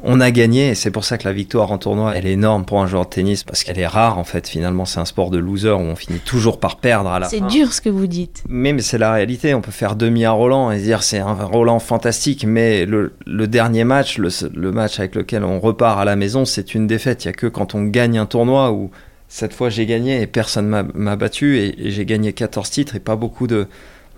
on 0.06 0.22
a 0.22 0.32
gagné 0.32 0.70
et 0.70 0.76
c'est 0.76 0.92
pour 0.92 1.04
ça 1.04 1.18
que 1.18 1.28
la 1.28 1.34
victoire 1.34 1.72
en 1.72 1.78
tournoi, 1.78 2.16
elle 2.16 2.28
est 2.28 2.34
énorme 2.34 2.64
pour 2.64 2.82
un 2.82 2.88
joueur 2.88 3.06
de 3.06 3.10
tennis 3.10 3.44
parce 3.44 3.64
qu'elle 3.64 3.80
est 3.80 3.88
rare 3.88 4.20
en 4.20 4.24
fait. 4.24 4.48
Finalement, 4.48 4.86
c'est 4.86 5.00
un 5.00 5.06
sport 5.06 5.32
de 5.32 5.40
loser 5.40 5.72
où 5.72 5.80
on 5.80 5.96
finit 5.96 6.20
toujours 6.20 6.60
par 6.60 6.78
perdre 6.78 7.10
à 7.10 7.20
la 7.20 7.28
fin. 7.28 7.38
C'est 7.38 7.48
dur 7.48 7.74
ce 7.74 7.82
que 7.82 7.90
vous 7.90 8.08
dites. 8.08 8.44
Mais, 8.48 8.72
mais 8.72 8.82
c'est 8.82 9.00
la 9.00 9.12
réalité. 9.12 9.54
On 9.54 9.62
peut 9.62 9.72
faire 9.72 9.96
demi 9.96 10.24
à 10.24 10.32
Roland 10.32 10.72
et 10.72 10.80
dire 10.80 11.02
c'est 11.02 11.18
un 11.18 11.34
Roland 11.34 11.80
fantastique, 11.80 12.46
mais 12.46 12.86
le, 12.86 13.12
dernier 13.48 13.84
match, 13.84 14.18
le, 14.18 14.72
match 14.72 15.00
avec 15.00 15.16
lequel 15.16 15.44
on 15.44 15.60
repart 15.60 16.00
à 16.00 16.06
la 16.06 16.16
maison, 16.16 16.46
c'est 16.46 16.76
une 16.76 16.86
défaite. 16.86 17.26
Il 17.26 17.28
y 17.28 17.32
a 17.32 17.34
que 17.34 17.48
quand 17.48 17.74
on 17.74 17.84
gagne 17.84 18.20
un 18.20 18.28
tournoi 18.28 18.72
où 18.72 18.92
cette 19.28 19.54
fois 19.54 19.70
j'ai 19.70 19.88
gagné 19.88 20.22
et 20.22 20.28
personne 20.28 20.68
m'a 20.68 21.16
battu 21.16 21.58
et, 21.58 21.90
j'ai 21.92 22.06
gagné 22.06 22.32
14 22.32 22.70
titres 22.70 22.96
et 22.96 23.00
pas 23.00 23.16
beaucoup 23.16 23.48
de, 23.48 23.68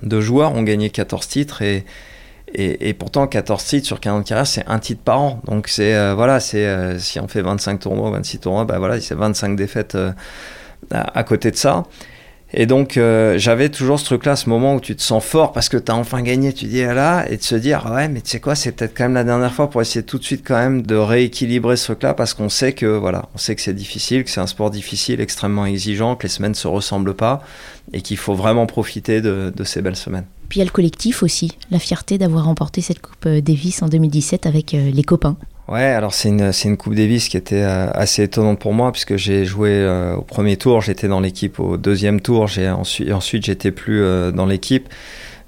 de 0.04 0.20
joueurs 0.20 0.54
ont 0.54 0.64
gagné 0.64 0.90
14 0.90 1.28
titres 1.28 1.62
et 1.62 1.86
et, 2.54 2.94
pourtant, 2.94 3.28
14 3.28 3.64
titres 3.64 3.86
sur 3.86 4.00
40 4.00 4.26
carrières, 4.26 4.48
c'est 4.48 4.64
un 4.68 4.80
titre 4.80 5.02
par 5.04 5.20
an. 5.20 5.42
Donc, 5.46 5.68
c'est 5.68 5.94
euh, 5.96 6.16
voilà, 6.16 6.40
c'est 6.40 6.66
euh, 6.66 6.98
si 6.98 7.20
on 7.20 7.28
fait 7.28 7.42
25 7.42 7.80
tournois, 7.80 8.10
26 8.12 8.40
tournois, 8.40 8.64
bah 8.64 8.80
voilà, 8.80 9.02
c'est 9.02 9.16
25 9.16 9.56
défaites 9.58 9.96
euh, 9.96 10.12
à, 10.92 11.24
côté 11.24 11.52
de 11.52 11.58
ça. 11.58 11.84
Et 12.54 12.66
donc, 12.66 12.98
j'avais 13.36 13.68
toujours 13.68 14.00
ce 14.00 14.06
truc-là, 14.06 14.38
ce 14.38 14.50
moment 14.50 14.76
où 14.76 14.80
tu 14.80 14.96
te 14.96 15.02
sens 15.02 15.22
fort 15.22 15.52
parce 15.52 15.68
que 15.68 15.76
tu 15.76 15.92
as 15.92 15.96
enfin 15.96 16.22
gagné, 16.22 16.54
tu 16.54 16.64
dis, 16.66 16.82
ah 16.82 16.94
là, 16.94 17.26
et 17.30 17.36
de 17.36 17.44
se 17.44 17.56
dire, 17.56 17.92
ouais, 17.94 18.08
mais 18.08 18.22
tu 18.22 18.30
sais 18.30 18.40
quoi, 18.40 18.56
c'est 18.56 18.72
peut-être 18.72 18.96
quand 18.98 19.04
même 19.04 19.16
la 19.16 19.26
dernière 19.26 19.54
fois 19.54 19.70
pour 19.70 19.82
essayer 19.82 20.04
tout 20.04 20.18
de 20.18 20.24
suite 20.24 20.44
quand 20.48 20.56
même 20.56 20.82
de 20.82 20.96
rééquilibrer 20.96 21.76
ce 21.76 21.84
truc-là 21.92 22.14
parce 22.14 22.34
qu'on 22.34 22.48
sait 22.48 22.72
que, 22.72 22.86
voilà, 22.86 23.28
on 23.36 23.38
sait 23.38 23.54
que 23.54 23.62
c'est 23.62 23.74
difficile, 23.74 24.24
que 24.24 24.30
c'est 24.30 24.40
un 24.40 24.48
sport 24.48 24.70
difficile, 24.70 25.20
extrêmement 25.20 25.66
exigeant, 25.66 26.16
que 26.16 26.24
les 26.24 26.30
semaines 26.30 26.56
se 26.56 26.70
ressemblent 26.70 27.16
pas 27.16 27.44
et 27.92 28.02
qu'il 28.02 28.18
faut 28.18 28.34
vraiment 28.34 28.66
profiter 28.66 29.20
de 29.20 29.64
ces 29.66 29.82
belles 29.82 29.98
semaines. 29.98 30.26
Puis 30.50 30.60
il 30.60 30.60
y 30.60 30.62
a 30.62 30.66
le 30.66 30.72
collectif 30.72 31.24
aussi, 31.24 31.58
la 31.72 31.80
fierté 31.80 32.18
d'avoir 32.18 32.46
remporté 32.46 32.82
cette 32.82 33.02
Coupe 33.02 33.26
euh, 33.26 33.42
Davis 33.42 33.82
en 33.82 33.88
2017 33.88 34.46
avec 34.46 34.74
euh, 34.74 34.92
les 34.92 35.04
copains. 35.04 35.36
Ouais, 35.68 35.84
alors 35.84 36.14
c'est 36.14 36.30
une, 36.30 36.52
une 36.66 36.78
Coupe 36.78 36.96
Davis 36.96 37.28
qui 37.28 37.36
était 37.36 37.64
euh, 37.64 37.90
assez 37.92 38.24
étonnante 38.24 38.60
pour 38.60 38.74
moi 38.74 38.94
puisque 38.94 39.18
j'ai 39.18 39.44
joué 39.44 39.86
au 40.18 40.22
premier 40.22 40.56
tour, 40.56 40.82
j'étais 40.82 41.10
dans 41.10 41.20
l'équipe 41.20 41.60
au 41.60 41.76
deuxième 41.76 42.22
tour, 42.22 42.48
j'ai 42.48 42.70
ensuite, 42.70 43.46
j'étais 43.46 43.72
plus 43.72 44.02
dans 44.34 44.46
l'équipe. 44.46 44.88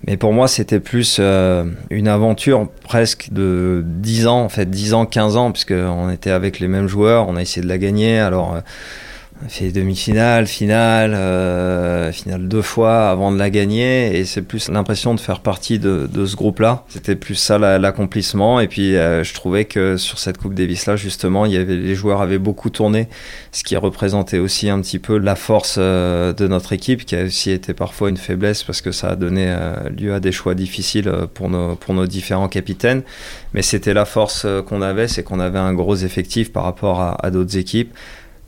Mais 0.08 0.16
pour 0.16 0.32
moi, 0.32 0.48
c'était 0.48 0.80
plus 0.80 1.20
une 1.20 2.08
aventure 2.08 2.70
presque 2.84 3.30
de 3.32 3.84
10 3.86 4.28
ans, 4.28 4.42
en 4.44 4.50
fait, 4.50 4.70
10 4.70 4.94
ans, 4.94 5.06
15 5.06 5.36
ans, 5.36 5.52
puisqu'on 5.52 6.10
était 6.10 6.32
avec 6.32 6.60
les 6.60 6.70
mêmes 6.70 6.88
joueurs, 6.88 7.28
on 7.28 7.36
a 7.36 7.42
essayé 7.42 7.62
de 7.62 7.68
la 7.68 7.78
gagner. 7.78 8.18
Alors, 8.18 8.62
fait 9.48 9.72
demi-finale, 9.72 10.48
finale, 10.48 11.14
euh, 11.14 12.12
finale 12.12 12.48
deux 12.48 12.62
fois 12.62 13.10
avant 13.10 13.32
de 13.32 13.38
la 13.38 13.50
gagner. 13.50 14.18
Et 14.18 14.26
c'est 14.26 14.42
plus 14.42 14.70
l'impression 14.70 15.16
de 15.16 15.20
faire 15.20 15.40
partie 15.40 15.80
de, 15.80 16.10
de 16.12 16.26
ce 16.26 16.36
groupe-là. 16.36 16.84
C'était 16.90 17.16
plus 17.16 17.36
ça 17.36 17.58
l'accomplissement. 17.58 18.60
Et 18.60 18.68
puis 18.68 18.96
euh, 18.96 19.24
je 19.24 19.34
trouvais 19.34 19.66
que 19.66 19.98
sur 19.98 20.20
cette 20.20 20.38
Coupe 20.38 20.54
Davis-là, 20.54 20.96
justement, 20.96 21.46
il 21.46 21.54
y 21.54 21.58
avait, 21.58 21.76
les 21.76 21.96
joueurs 21.96 22.22
avaient 22.22 22.38
beaucoup 22.38 22.70
tourné, 22.70 23.08
ce 23.52 23.64
qui 23.64 23.78
représentait 23.78 24.40
aussi 24.40 24.70
un 24.70 24.82
petit 24.82 25.00
peu 25.00 25.18
la 25.18 25.36
force 25.36 25.76
euh, 25.78 26.34
de 26.34 26.48
notre 26.48 26.74
équipe, 26.74 27.06
qui 27.06 27.16
a 27.16 27.24
aussi 27.24 27.52
été 27.52 27.74
parfois 27.74 28.10
une 28.10 28.18
faiblesse 28.18 28.64
parce 28.64 28.82
que 28.82 28.92
ça 28.92 29.10
a 29.10 29.16
donné 29.16 29.46
euh, 29.48 29.90
lieu 29.90 30.14
à 30.14 30.20
des 30.20 30.32
choix 30.32 30.54
difficiles 30.54 31.12
pour 31.34 31.50
nos, 31.50 31.76
pour 31.76 31.94
nos 31.94 32.08
différents 32.08 32.50
capitaines. 32.50 33.04
Mais 33.54 33.62
c'était 33.62 33.94
la 33.94 34.06
force 34.06 34.46
qu'on 34.68 34.82
avait, 34.82 35.08
c'est 35.08 35.24
qu'on 35.24 35.40
avait 35.40 35.60
un 35.60 35.74
gros 35.74 35.96
effectif 35.96 36.52
par 36.52 36.64
rapport 36.64 37.00
à, 37.00 37.26
à 37.26 37.32
d'autres 37.32 37.58
équipes 37.58 37.94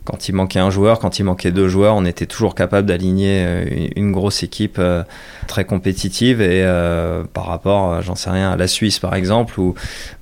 quand 0.04 0.28
il 0.28 0.34
manquait 0.34 0.58
un 0.58 0.70
joueur, 0.70 0.98
quand 0.98 1.18
il 1.18 1.24
manquait 1.24 1.52
deux 1.52 1.68
joueurs, 1.68 1.94
on 1.94 2.04
était 2.04 2.26
toujours 2.26 2.54
capable 2.54 2.88
d'aligner 2.88 3.44
euh, 3.46 3.88
une 3.94 4.10
grosse 4.10 4.42
équipe 4.42 4.76
euh, 4.78 5.04
très 5.46 5.64
compétitive. 5.64 6.40
Et 6.40 6.62
euh, 6.64 7.22
par 7.32 7.46
rapport, 7.46 8.02
j'en 8.02 8.16
sais 8.16 8.30
rien, 8.30 8.50
à 8.50 8.56
la 8.56 8.66
Suisse 8.66 8.98
par 8.98 9.14
exemple, 9.14 9.58
où, 9.60 9.74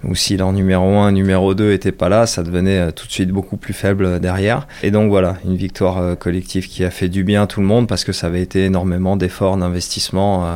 où 0.04 0.14
si 0.14 0.36
leur 0.36 0.52
numéro 0.52 0.98
1, 0.98 1.12
numéro 1.12 1.54
2 1.54 1.70
n'étaient 1.70 1.92
pas 1.92 2.08
là, 2.08 2.26
ça 2.26 2.42
devenait 2.42 2.92
tout 2.92 3.06
de 3.06 3.12
suite 3.12 3.30
beaucoup 3.30 3.56
plus 3.56 3.72
faible 3.72 4.20
derrière. 4.20 4.66
Et 4.82 4.90
donc 4.90 5.08
voilà, 5.08 5.36
une 5.46 5.56
victoire 5.56 6.18
collective 6.18 6.68
qui 6.68 6.84
a 6.84 6.90
fait 6.90 7.08
du 7.08 7.24
bien 7.24 7.42
à 7.42 7.46
tout 7.46 7.60
le 7.60 7.66
monde 7.66 7.88
parce 7.88 8.04
que 8.04 8.12
ça 8.12 8.26
avait 8.26 8.42
été 8.42 8.64
énormément 8.64 9.16
d'efforts, 9.16 9.56
d'investissement 9.56 10.46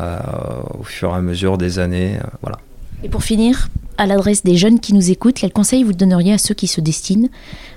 au 0.79 0.83
fur 0.83 1.11
et 1.11 1.15
à 1.15 1.21
mesure 1.21 1.57
des 1.57 1.79
années. 1.79 2.19
voilà. 2.43 2.59
Et 3.03 3.09
pour 3.09 3.23
finir, 3.23 3.69
à 3.99 4.07
l'adresse 4.07 4.43
des 4.43 4.57
jeunes 4.57 4.81
qui 4.81 4.95
nous 4.95 5.11
écoutent, 5.11 5.37
quels 5.37 5.53
conseils 5.53 5.85
vous 5.85 5.93
donneriez 5.93 6.35
à 6.35 6.39
ceux 6.39 6.55
qui 6.55 6.67
se 6.67 6.81
destinent 6.81 7.29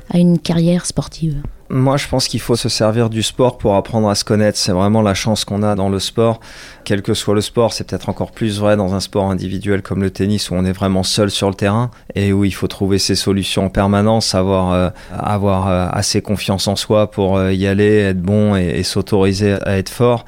à 0.10 0.18
une 0.18 0.40
carrière 0.40 0.86
sportive? 0.86 1.42
Moi, 1.70 1.98
je 1.98 2.08
pense 2.08 2.30
qu'il 2.30 2.40
faut 2.40 2.56
se 2.56 2.70
servir 2.70 3.10
du 3.10 3.22
sport 3.22 3.58
pour 3.58 3.76
apprendre 3.76 4.08
à 4.08 4.16
se 4.16 4.24
connaître. 4.24 4.58
C'est 4.58 4.72
vraiment 4.72 5.02
la 5.02 5.14
chance 5.14 5.44
qu'on 5.44 5.64
a 5.64 5.76
dans 5.76 5.90
le 5.90 6.00
sport. 6.00 6.40
Quel 6.86 7.02
que 7.02 7.14
soit 7.14 7.36
le 7.36 7.42
sport, 7.42 7.74
c'est 7.74 7.84
peut-être 7.84 8.08
encore 8.08 8.32
plus 8.32 8.58
vrai 8.60 8.78
dans 8.78 8.94
un 8.94 9.02
sport 9.02 9.30
individuel 9.30 9.82
comme 9.82 10.02
le 10.02 10.10
tennis 10.10 10.50
où 10.50 10.54
on 10.56 10.64
est 10.64 10.72
vraiment 10.72 11.04
seul 11.04 11.30
sur 11.30 11.50
le 11.50 11.56
terrain 11.56 11.92
et 12.16 12.32
où 12.32 12.46
il 12.46 12.54
faut 12.54 12.68
trouver 12.68 13.00
ses 13.00 13.16
solutions 13.16 13.66
en 13.66 13.70
permanence, 13.70 14.34
avoir, 14.34 14.72
euh, 14.72 14.90
euh, 15.12 15.90
assez 15.92 16.22
confiance 16.22 16.70
en 16.70 16.78
soi 16.78 17.12
pour 17.12 17.36
euh, 17.36 17.52
y 17.52 17.68
aller, 17.68 17.98
être 17.98 18.22
bon 18.22 18.56
et 18.56 18.84
s'autoriser 18.84 19.58
à 19.64 19.78
être 19.78 19.90
fort 19.90 20.24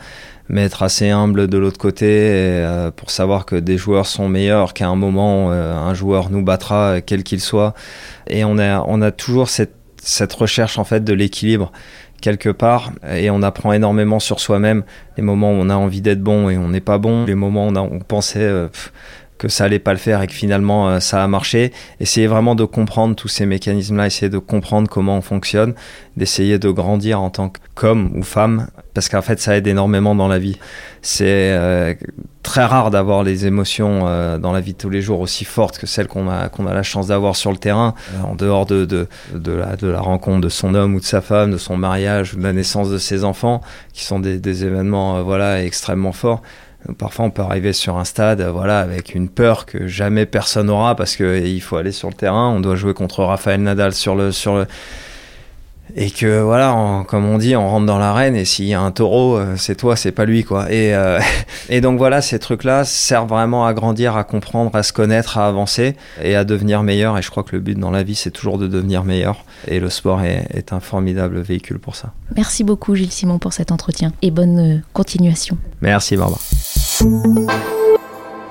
mais 0.50 0.64
être 0.64 0.84
assez 0.84 1.10
humble 1.10 1.48
de 1.48 1.58
l'autre 1.58 1.78
côté 1.78 2.08
euh, 2.10 2.92
pour 2.92 3.12
savoir 3.12 3.46
que 3.46 3.56
des 3.56 3.78
joueurs 3.78 4.08
sont 4.08 4.28
meilleurs, 4.28 4.74
qu'à 4.74 4.88
un 4.88 4.96
moment 4.96 5.52
euh, 5.52 5.74
un 5.74 5.94
joueur 5.94 6.30
nous 6.30 6.44
battra 6.44 7.02
quel 7.02 7.24
qu'il 7.24 7.40
soit. 7.40 7.74
Et 8.28 8.44
on 8.44 8.58
a, 8.58 8.84
on 8.88 9.02
a 9.02 9.12
toujours 9.12 9.50
cette, 9.50 9.76
cette 10.02 10.34
recherche 10.34 10.78
en 10.78 10.84
fait 10.84 11.04
de 11.04 11.14
l'équilibre 11.14 11.72
quelque 12.20 12.50
part 12.50 12.92
et 13.10 13.30
on 13.30 13.42
apprend 13.42 13.72
énormément 13.74 14.20
sur 14.20 14.40
soi-même 14.40 14.84
les 15.18 15.24
moments 15.24 15.52
où 15.52 15.56
on 15.56 15.70
a 15.70 15.76
envie 15.76 16.02
d'être 16.02 16.22
bon 16.22 16.50
et 16.50 16.58
on 16.58 16.70
n'est 16.70 16.82
pas 16.82 16.98
bon 16.98 17.26
les 17.26 17.36
moments 17.36 17.68
où 17.68 17.72
on, 17.72 17.76
a, 17.76 17.82
on 17.82 18.00
pensait 18.00 18.40
euh, 18.42 18.68
que 19.40 19.48
ça 19.48 19.64
allait 19.64 19.80
pas 19.80 19.94
le 19.94 20.00
faire 20.00 20.22
et 20.22 20.28
que 20.28 20.34
finalement 20.34 20.90
euh, 20.90 21.00
ça 21.00 21.24
a 21.24 21.28
marché. 21.28 21.72
Essayer 22.00 22.28
vraiment 22.28 22.54
de 22.54 22.66
comprendre 22.66 23.16
tous 23.16 23.30
ces 23.30 23.48
mécanismes-là, 23.48 24.06
essayer 24.06 24.30
de 24.30 24.38
comprendre 24.38 24.88
comment 24.90 25.18
on 25.18 25.22
fonctionne, 25.22 25.74
d'essayer 26.18 26.60
de 26.60 26.70
grandir 26.70 27.22
en 27.22 27.32
tant 27.32 27.52
qu'homme 27.74 28.12
ou 28.16 28.22
femme, 28.22 28.68
parce 28.94 29.08
qu'en 29.08 29.22
fait 29.22 29.40
ça 29.40 29.56
aide 29.56 29.66
énormément 29.66 30.14
dans 30.14 30.28
la 30.28 30.38
vie. 30.38 30.60
C'est 31.02 31.26
euh, 31.54 31.96
très 32.44 32.66
rare 32.66 32.92
d'avoir 32.92 33.24
les 33.24 33.48
émotions 33.48 34.02
euh, 34.06 34.38
dans 34.38 34.52
la 34.52 34.60
vie 34.60 34.74
de 34.74 34.78
tous 34.78 34.90
les 34.90 35.02
jours 35.02 35.22
aussi 35.22 35.46
fortes 35.46 35.80
que 35.80 35.88
celles 35.88 36.08
qu'on 36.08 36.30
a, 36.30 36.50
qu'on 36.50 36.68
a 36.68 36.74
la 36.74 36.84
chance 36.84 37.08
d'avoir 37.08 37.38
sur 37.38 37.52
le 37.52 37.58
terrain, 37.58 37.96
en 38.22 38.36
dehors 38.36 38.66
de, 38.66 38.84
de, 38.84 39.08
de, 39.34 39.54
la, 39.54 39.78
de 39.78 39.88
la 39.88 40.02
rencontre 40.02 40.42
de 40.42 40.50
son 40.50 40.76
homme 40.76 40.96
ou 40.96 41.00
de 41.00 41.06
sa 41.06 41.22
femme, 41.22 41.52
de 41.52 41.58
son 41.58 41.78
mariage 41.78 42.34
ou 42.34 42.38
de 42.38 42.44
la 42.44 42.52
naissance 42.52 42.90
de 42.90 42.98
ses 42.98 43.24
enfants, 43.24 43.62
qui 43.94 44.04
sont 44.04 44.20
des, 44.20 44.38
des 44.38 44.66
événements 44.66 45.24
voilà, 45.24 45.64
extrêmement 45.64 46.12
forts. 46.12 46.42
Parfois, 46.98 47.26
on 47.26 47.30
peut 47.30 47.42
arriver 47.42 47.74
sur 47.74 47.98
un 47.98 48.06
stade, 48.06 48.42
voilà, 48.42 48.80
avec 48.80 49.14
une 49.14 49.28
peur 49.28 49.66
que 49.66 49.88
jamais 49.88 50.26
personne 50.26 50.68
n'aura 50.68 50.96
parce 50.96 51.16
qu'il 51.16 51.62
faut 51.62 51.76
aller 51.76 51.92
sur 51.92 52.08
le 52.08 52.14
terrain. 52.14 52.50
On 52.50 52.62
doit 52.62 52.76
jouer 52.76 52.94
contre 52.94 53.24
Rafael 53.24 53.62
Nadal 53.62 53.94
sur 53.94 54.16
le, 54.16 54.32
sur 54.32 54.56
le, 54.56 54.66
et 55.96 56.12
que 56.12 56.42
voilà, 56.42 57.04
comme 57.08 57.26
on 57.26 57.38
dit, 57.38 57.56
on 57.56 57.68
rentre 57.68 57.86
dans 57.86 57.98
l'arène 57.98 58.36
et 58.36 58.46
s'il 58.46 58.66
y 58.66 58.74
a 58.74 58.82
un 58.82 58.92
taureau, 58.92 59.38
euh, 59.38 59.56
c'est 59.58 59.76
toi, 59.76 59.96
c'est 59.96 60.12
pas 60.12 60.26
lui 60.26 60.44
quoi. 60.44 60.72
Et, 60.72 60.94
euh, 60.94 61.20
et 61.70 61.82
donc 61.82 61.98
voilà, 61.98 62.22
ces 62.22 62.38
trucs-là 62.40 62.84
servent 62.84 63.30
vraiment 63.30 63.66
à 63.66 63.74
grandir, 63.74 64.16
à 64.16 64.24
comprendre, 64.24 64.76
à 64.76 64.84
se 64.84 64.94
connaître, 64.94 65.38
à 65.38 65.48
avancer 65.48 65.96
et 66.22 66.36
à 66.36 66.44
devenir 66.44 66.84
meilleur. 66.84 67.18
Et 67.18 67.22
je 67.22 67.30
crois 67.32 67.44
que 67.44 67.56
le 67.56 67.62
but 67.62 67.78
dans 67.78 67.92
la 67.92 68.04
vie, 68.04 68.16
c'est 68.16 68.32
toujours 68.32 68.58
de 68.58 68.68
devenir 68.68 69.04
meilleur. 69.04 69.46
Et 69.68 69.80
le 69.80 69.90
sport 69.90 70.22
est, 70.22 70.48
est, 70.54 70.74
un 70.74 70.80
formidable 70.80 71.40
véhicule 71.40 71.80
pour 71.80 71.96
ça. 71.96 72.14
Merci 72.36 72.64
beaucoup 72.64 72.96
Gilles 72.96 73.12
Simon 73.12 73.40
pour 73.40 73.54
cet 73.54 73.72
entretien 73.72 74.14
et 74.22 74.32
bonne 74.32 74.60
euh, 74.60 74.80
continuation. 74.94 75.58
Merci 75.82 76.16
Barbara. 76.18 76.40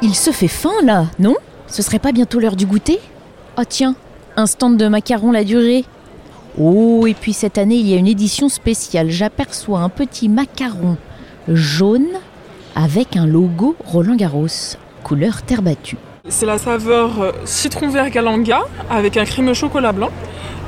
Il 0.01 0.15
se 0.15 0.31
fait 0.31 0.49
faim 0.49 0.73
là, 0.83 1.07
non? 1.19 1.35
Ce 1.67 1.83
serait 1.83 1.99
pas 1.99 2.13
bientôt 2.13 2.41
l'heure 2.41 2.57
du 2.57 2.65
goûter? 2.65 2.99
Oh 3.59 3.63
tiens, 3.69 3.95
un 4.37 4.47
stand 4.47 4.77
de 4.77 4.89
macarons 4.89 5.33
la 5.33 5.45
durée 5.45 5.85
Oh, 6.59 7.07
et 7.07 7.15
puis 7.15 7.35
cette 7.35 7.59
année, 7.59 7.77
il 7.77 7.87
y 7.87 7.95
a 7.95 7.99
une 7.99 8.07
édition 8.07 8.49
spéciale. 8.49 9.11
J'aperçois 9.11 9.81
un 9.81 9.89
petit 9.89 10.29
macaron 10.29 10.97
jaune 11.47 12.09
avec 12.75 13.17
un 13.17 13.27
logo 13.27 13.77
Roland 13.85 14.17
Garros, 14.17 14.77
couleur 15.05 15.43
terre 15.43 15.63
battue. 15.63 15.99
C'est 16.29 16.47
la 16.47 16.59
saveur 16.59 17.21
euh, 17.21 17.33
citron 17.45 17.89
vert 17.89 18.11
galanga 18.11 18.61
avec 18.91 19.17
un 19.17 19.25
crème 19.25 19.55
chocolat 19.55 19.93
blanc. 19.93 20.11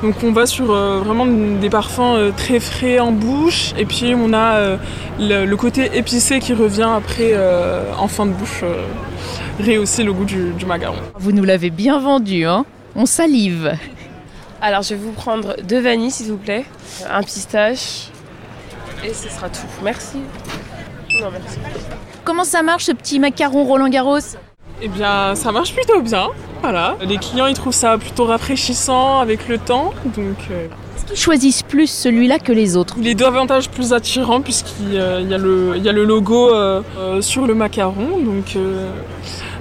Donc 0.01 0.15
on 0.23 0.31
va 0.31 0.47
sur 0.47 0.71
euh, 0.71 0.99
vraiment 0.99 1.27
des 1.27 1.69
parfums 1.69 2.15
euh, 2.15 2.31
très 2.35 2.59
frais 2.59 2.99
en 2.99 3.11
bouche 3.11 3.73
et 3.77 3.85
puis 3.85 4.15
on 4.15 4.33
a 4.33 4.55
euh, 4.55 4.77
le, 5.19 5.45
le, 5.45 5.57
côté 5.57 5.91
épicé 5.95 6.39
qui 6.39 6.53
revient 6.53 6.89
après 6.97 7.33
euh, 7.33 7.93
en 7.99 8.07
fin 8.07 8.25
de 8.25 8.31
bouche, 8.31 8.63
rehausser 9.59 10.03
le 10.03 10.11
goût 10.11 10.25
du, 10.25 10.53
du 10.53 10.65
macaron. 10.65 10.97
Vous 11.19 11.31
nous 11.31 11.43
l'avez 11.43 11.69
bien 11.69 11.99
vendu, 11.99 12.45
hein 12.47 12.65
On 12.95 13.05
salive. 13.05 13.77
Alors 14.59 14.81
je 14.81 14.95
vais 14.95 15.01
vous 15.01 15.11
prendre 15.11 15.55
deux 15.61 15.79
vanilles 15.79 16.09
s'il 16.09 16.31
vous 16.31 16.37
plaît, 16.37 16.65
un 17.07 17.21
pistache 17.21 18.07
et 19.05 19.13
ce 19.13 19.29
sera 19.29 19.49
tout. 19.49 19.67
Merci. 19.83 20.17
Non 21.21 21.29
merci. 21.31 21.59
Comment 22.23 22.43
ça 22.43 22.63
marche 22.63 22.85
ce 22.85 22.91
petit 22.91 23.19
macaron 23.19 23.65
Roland 23.65 23.89
Garros 23.89 24.19
eh 24.81 24.87
bien, 24.87 25.35
ça 25.35 25.51
marche 25.51 25.73
plutôt 25.73 26.01
bien. 26.01 26.29
Voilà. 26.61 26.97
Les 27.01 27.17
clients, 27.17 27.47
ils 27.47 27.55
trouvent 27.55 27.73
ça 27.73 27.97
plutôt 27.97 28.25
rafraîchissant 28.25 29.19
avec 29.19 29.47
le 29.47 29.57
temps. 29.57 29.93
Donc, 30.05 30.37
euh... 30.49 30.67
Est-ce 30.97 31.05
qu'ils 31.05 31.17
choisissent 31.17 31.63
plus 31.63 31.87
celui-là 31.87 32.39
que 32.39 32.51
les 32.51 32.75
autres? 32.75 32.95
Il 32.99 33.07
est 33.07 33.15
davantage 33.15 33.69
plus 33.69 33.93
attirant 33.93 34.41
puisqu'il 34.41 34.95
euh, 34.95 35.21
y, 35.21 35.33
a 35.33 35.37
le, 35.37 35.77
y 35.77 35.89
a 35.89 35.91
le 35.91 36.03
logo 36.03 36.49
euh, 36.49 36.81
euh, 36.97 37.21
sur 37.21 37.45
le 37.45 37.53
macaron. 37.53 38.19
Donc, 38.19 38.57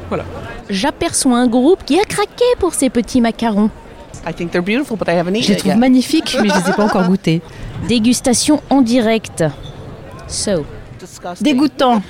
voilà. 0.08 0.24
J'aperçois 0.68 1.38
un 1.38 1.48
groupe 1.48 1.84
qui 1.84 1.98
a 1.98 2.04
craqué 2.04 2.44
pour 2.58 2.74
ces 2.74 2.90
petits 2.90 3.20
macarons. 3.20 3.70
Je 4.26 5.48
les 5.48 5.56
trouve 5.56 5.76
magnifiques, 5.76 6.36
mais 6.40 6.48
je 6.48 6.54
ne 6.54 6.60
les 6.60 6.70
ai 6.70 6.72
pas 6.74 6.84
encore 6.84 7.06
goûtés. 7.06 7.40
Dégustation 7.88 8.62
en 8.68 8.82
direct. 8.82 9.44
So. 10.28 10.64
Dégoûtant. 11.40 12.02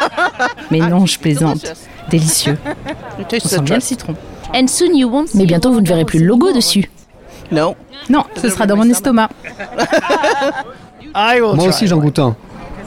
mais 0.70 0.78
non, 0.78 1.06
je 1.06 1.18
plaisante. 1.18 1.74
Délicieux. 2.10 2.58
On 3.32 3.48
sent 3.48 3.60
bien 3.62 3.76
le 3.76 3.80
citron. 3.80 4.14
And 4.54 4.66
soon 4.66 4.94
you 4.94 5.08
won't 5.08 5.34
Mais 5.34 5.46
bientôt 5.46 5.72
vous 5.72 5.80
ne 5.80 5.86
verrez 5.86 6.04
plus 6.04 6.18
le 6.18 6.26
logo 6.26 6.52
dessus. 6.52 6.90
Non. 7.50 7.74
Non, 8.08 8.24
ce 8.40 8.48
sera 8.48 8.66
dans 8.66 8.76
mon 8.76 8.88
estomac. 8.88 9.30
Moi 11.14 11.66
aussi 11.68 11.86
j'en 11.86 11.98
goûte 11.98 12.18
un. 12.18 12.36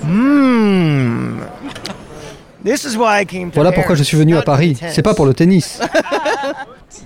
Mmh. 0.04 1.40
Voilà 3.54 3.72
pourquoi 3.72 3.96
je 3.96 4.04
suis 4.04 4.18
venu 4.18 4.36
à 4.36 4.42
Paris. 4.42 4.78
C'est 4.90 5.04
pas 5.04 5.14
pour 5.14 5.26
le 5.26 5.34
tennis. 5.34 5.80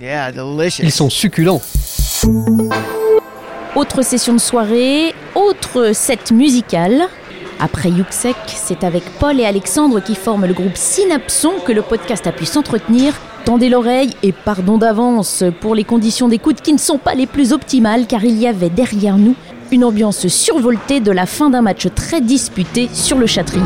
Ils 0.00 0.92
sont 0.92 1.10
succulents. 1.10 1.60
Autre 3.76 4.02
session 4.02 4.32
de 4.32 4.38
soirée, 4.38 5.14
autre 5.34 5.92
set 5.92 6.32
musical. 6.32 7.08
Après 7.60 7.90
Yuxek, 7.90 8.36
c'est 8.46 8.84
avec 8.84 9.04
Paul 9.18 9.38
et 9.38 9.44
Alexandre 9.44 10.00
qui 10.00 10.14
forment 10.14 10.46
le 10.46 10.54
groupe 10.54 10.76
Synapson 10.76 11.52
que 11.66 11.72
le 11.72 11.82
podcast 11.82 12.26
a 12.26 12.32
pu 12.32 12.46
s'entretenir. 12.46 13.12
Tendez 13.44 13.68
l'oreille 13.68 14.14
et 14.22 14.32
pardon 14.32 14.78
d'avance 14.78 15.44
pour 15.60 15.74
les 15.74 15.84
conditions 15.84 16.28
d'écoute 16.28 16.62
qui 16.62 16.72
ne 16.72 16.78
sont 16.78 16.98
pas 16.98 17.14
les 17.14 17.26
plus 17.26 17.52
optimales 17.52 18.06
car 18.06 18.24
il 18.24 18.38
y 18.38 18.46
avait 18.46 18.70
derrière 18.70 19.18
nous 19.18 19.34
une 19.70 19.84
ambiance 19.84 20.26
survoltée 20.28 21.00
de 21.00 21.12
la 21.12 21.26
fin 21.26 21.50
d'un 21.50 21.62
match 21.62 21.86
très 21.94 22.22
disputé 22.22 22.88
sur 22.94 23.18
le 23.18 23.26
Châtrier. 23.26 23.62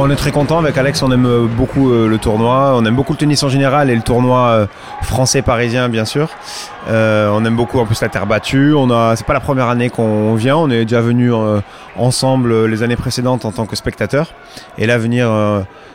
On 0.00 0.08
est 0.10 0.16
très 0.16 0.30
content 0.30 0.58
avec 0.60 0.78
Alex, 0.78 1.02
on 1.02 1.10
aime 1.10 1.48
beaucoup 1.48 1.90
euh, 1.90 2.06
le 2.06 2.18
tournoi, 2.18 2.72
on 2.76 2.84
aime 2.84 2.94
beaucoup 2.94 3.14
le 3.14 3.18
tennis 3.18 3.42
en 3.42 3.48
général 3.48 3.90
et 3.90 3.96
le 3.96 4.02
tournoi 4.02 4.46
euh, 4.46 4.66
français 5.02 5.42
parisien 5.42 5.88
bien 5.88 6.04
sûr. 6.04 6.30
Euh, 6.88 7.28
on 7.34 7.44
aime 7.44 7.56
beaucoup 7.56 7.80
en 7.80 7.84
plus 7.84 8.00
la 8.00 8.08
terre 8.08 8.28
battue. 8.28 8.74
On 8.74 8.92
a, 8.92 9.16
c'est 9.16 9.26
pas 9.26 9.32
la 9.32 9.40
première 9.40 9.68
année 9.68 9.90
qu'on 9.90 10.36
vient, 10.36 10.56
on 10.56 10.70
est 10.70 10.84
déjà 10.84 11.00
venu 11.00 11.32
ensemble 11.96 12.66
les 12.66 12.84
années 12.84 12.94
précédentes 12.94 13.44
en 13.44 13.50
tant 13.50 13.66
que 13.66 13.74
spectateur. 13.74 14.34
Et 14.78 14.86
là 14.86 14.98
venir 14.98 15.28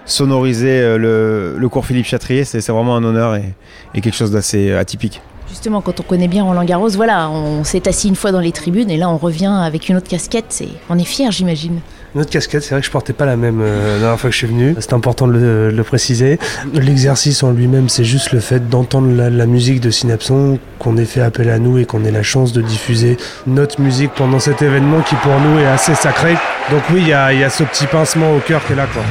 sonoriser 0.03 0.98
le, 0.98 1.67
cours 1.72 1.86
Philippe 1.86 2.05
Chatrier, 2.05 2.43
c'est, 2.43 2.60
vraiment 2.69 2.98
un 2.98 3.05
honneur 3.05 3.36
et, 3.36 3.53
et 3.95 4.01
quelque 4.01 4.17
chose 4.17 4.31
d'assez 4.31 4.74
atypique. 4.74 5.22
Justement, 5.48 5.81
quand 5.81 6.01
on 6.01 6.03
connaît 6.03 6.27
bien 6.27 6.43
Roland 6.43 6.65
Garros, 6.65 6.89
voilà, 6.89 7.29
on 7.29 7.63
s'est 7.63 7.88
assis 7.88 8.10
une 8.10 8.15
fois 8.15 8.33
dans 8.33 8.41
les 8.41 8.51
tribunes 8.51 8.89
et 8.89 8.98
là 8.98 9.10
on 9.10 9.17
revient 9.17 9.53
avec 9.63 9.88
une 9.88 9.95
autre 9.95 10.10
casquette. 10.10 10.48
C'est, 10.50 10.69
on 10.89 11.00
est 11.00 11.05
fier, 11.05 11.31
j'imagine. 11.31 11.79
Une 12.15 12.22
autre 12.22 12.29
casquette, 12.29 12.62
c'est 12.62 12.72
vrai 12.72 12.82
que 12.82 12.86
je 12.86 12.91
portais 12.91 13.13
pas 13.13 13.25
la 13.25 13.36
même 13.36 13.60
euh, 13.62 13.96
la 13.96 14.00
dernière 14.00 14.20
fois 14.20 14.29
que 14.29 14.34
je 14.34 14.38
suis 14.38 14.48
venu. 14.48 14.75
C'est 14.79 14.93
important 14.93 15.27
de 15.27 15.72
le, 15.74 15.84
préciser. 15.84 16.38
L'exercice 16.74 17.41
en 17.41 17.51
lui-même, 17.51 17.89
c'est 17.89 18.03
juste 18.03 18.34
le 18.34 18.39
fait 18.39 18.70
d'entendre 18.70 19.12
la, 19.15 19.32
la, 19.32 19.46
musique 19.48 19.82
de 19.82 19.89
Synapson, 19.89 20.60
qu'on 20.77 20.98
ait 20.98 21.05
fait 21.05 21.22
appel 21.22 21.50
à 21.50 21.58
nous 21.58 21.79
et 21.79 21.86
qu'on 21.86 22.05
ait 22.05 22.12
la 22.12 22.24
chance 22.24 22.53
de 22.53 22.62
diffuser 22.62 23.17
notre 23.48 23.82
musique 23.82 24.12
pendant 24.15 24.39
cet 24.39 24.62
événement 24.62 25.01
qui 25.01 25.15
pour 25.15 25.39
nous 25.39 25.60
est 25.60 25.65
assez 25.65 25.96
sacré. 25.96 26.34
Donc 26.70 26.84
oui, 26.93 27.01
il 27.01 27.08
y 27.08 27.13
a, 27.13 27.34
y 27.34 27.43
a 27.43 27.50
ce 27.50 27.63
petit 27.63 27.88
pincement 27.88 28.36
au 28.36 28.39
cœur 28.39 28.63
qui 28.65 28.74
est 28.74 28.77
là. 28.77 28.86
Quoi. 28.93 29.01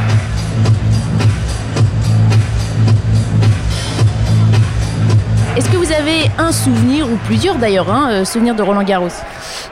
Est-ce 5.54 5.68
que 5.68 5.76
vous 5.76 5.92
avez 5.92 6.30
un 6.38 6.50
souvenir, 6.50 7.06
ou 7.12 7.16
plusieurs 7.26 7.56
d'ailleurs, 7.56 7.92
hein, 7.92 8.08
euh, 8.10 8.24
souvenir 8.24 8.54
de 8.54 8.62
Roland 8.62 8.84
Garros? 8.84 9.10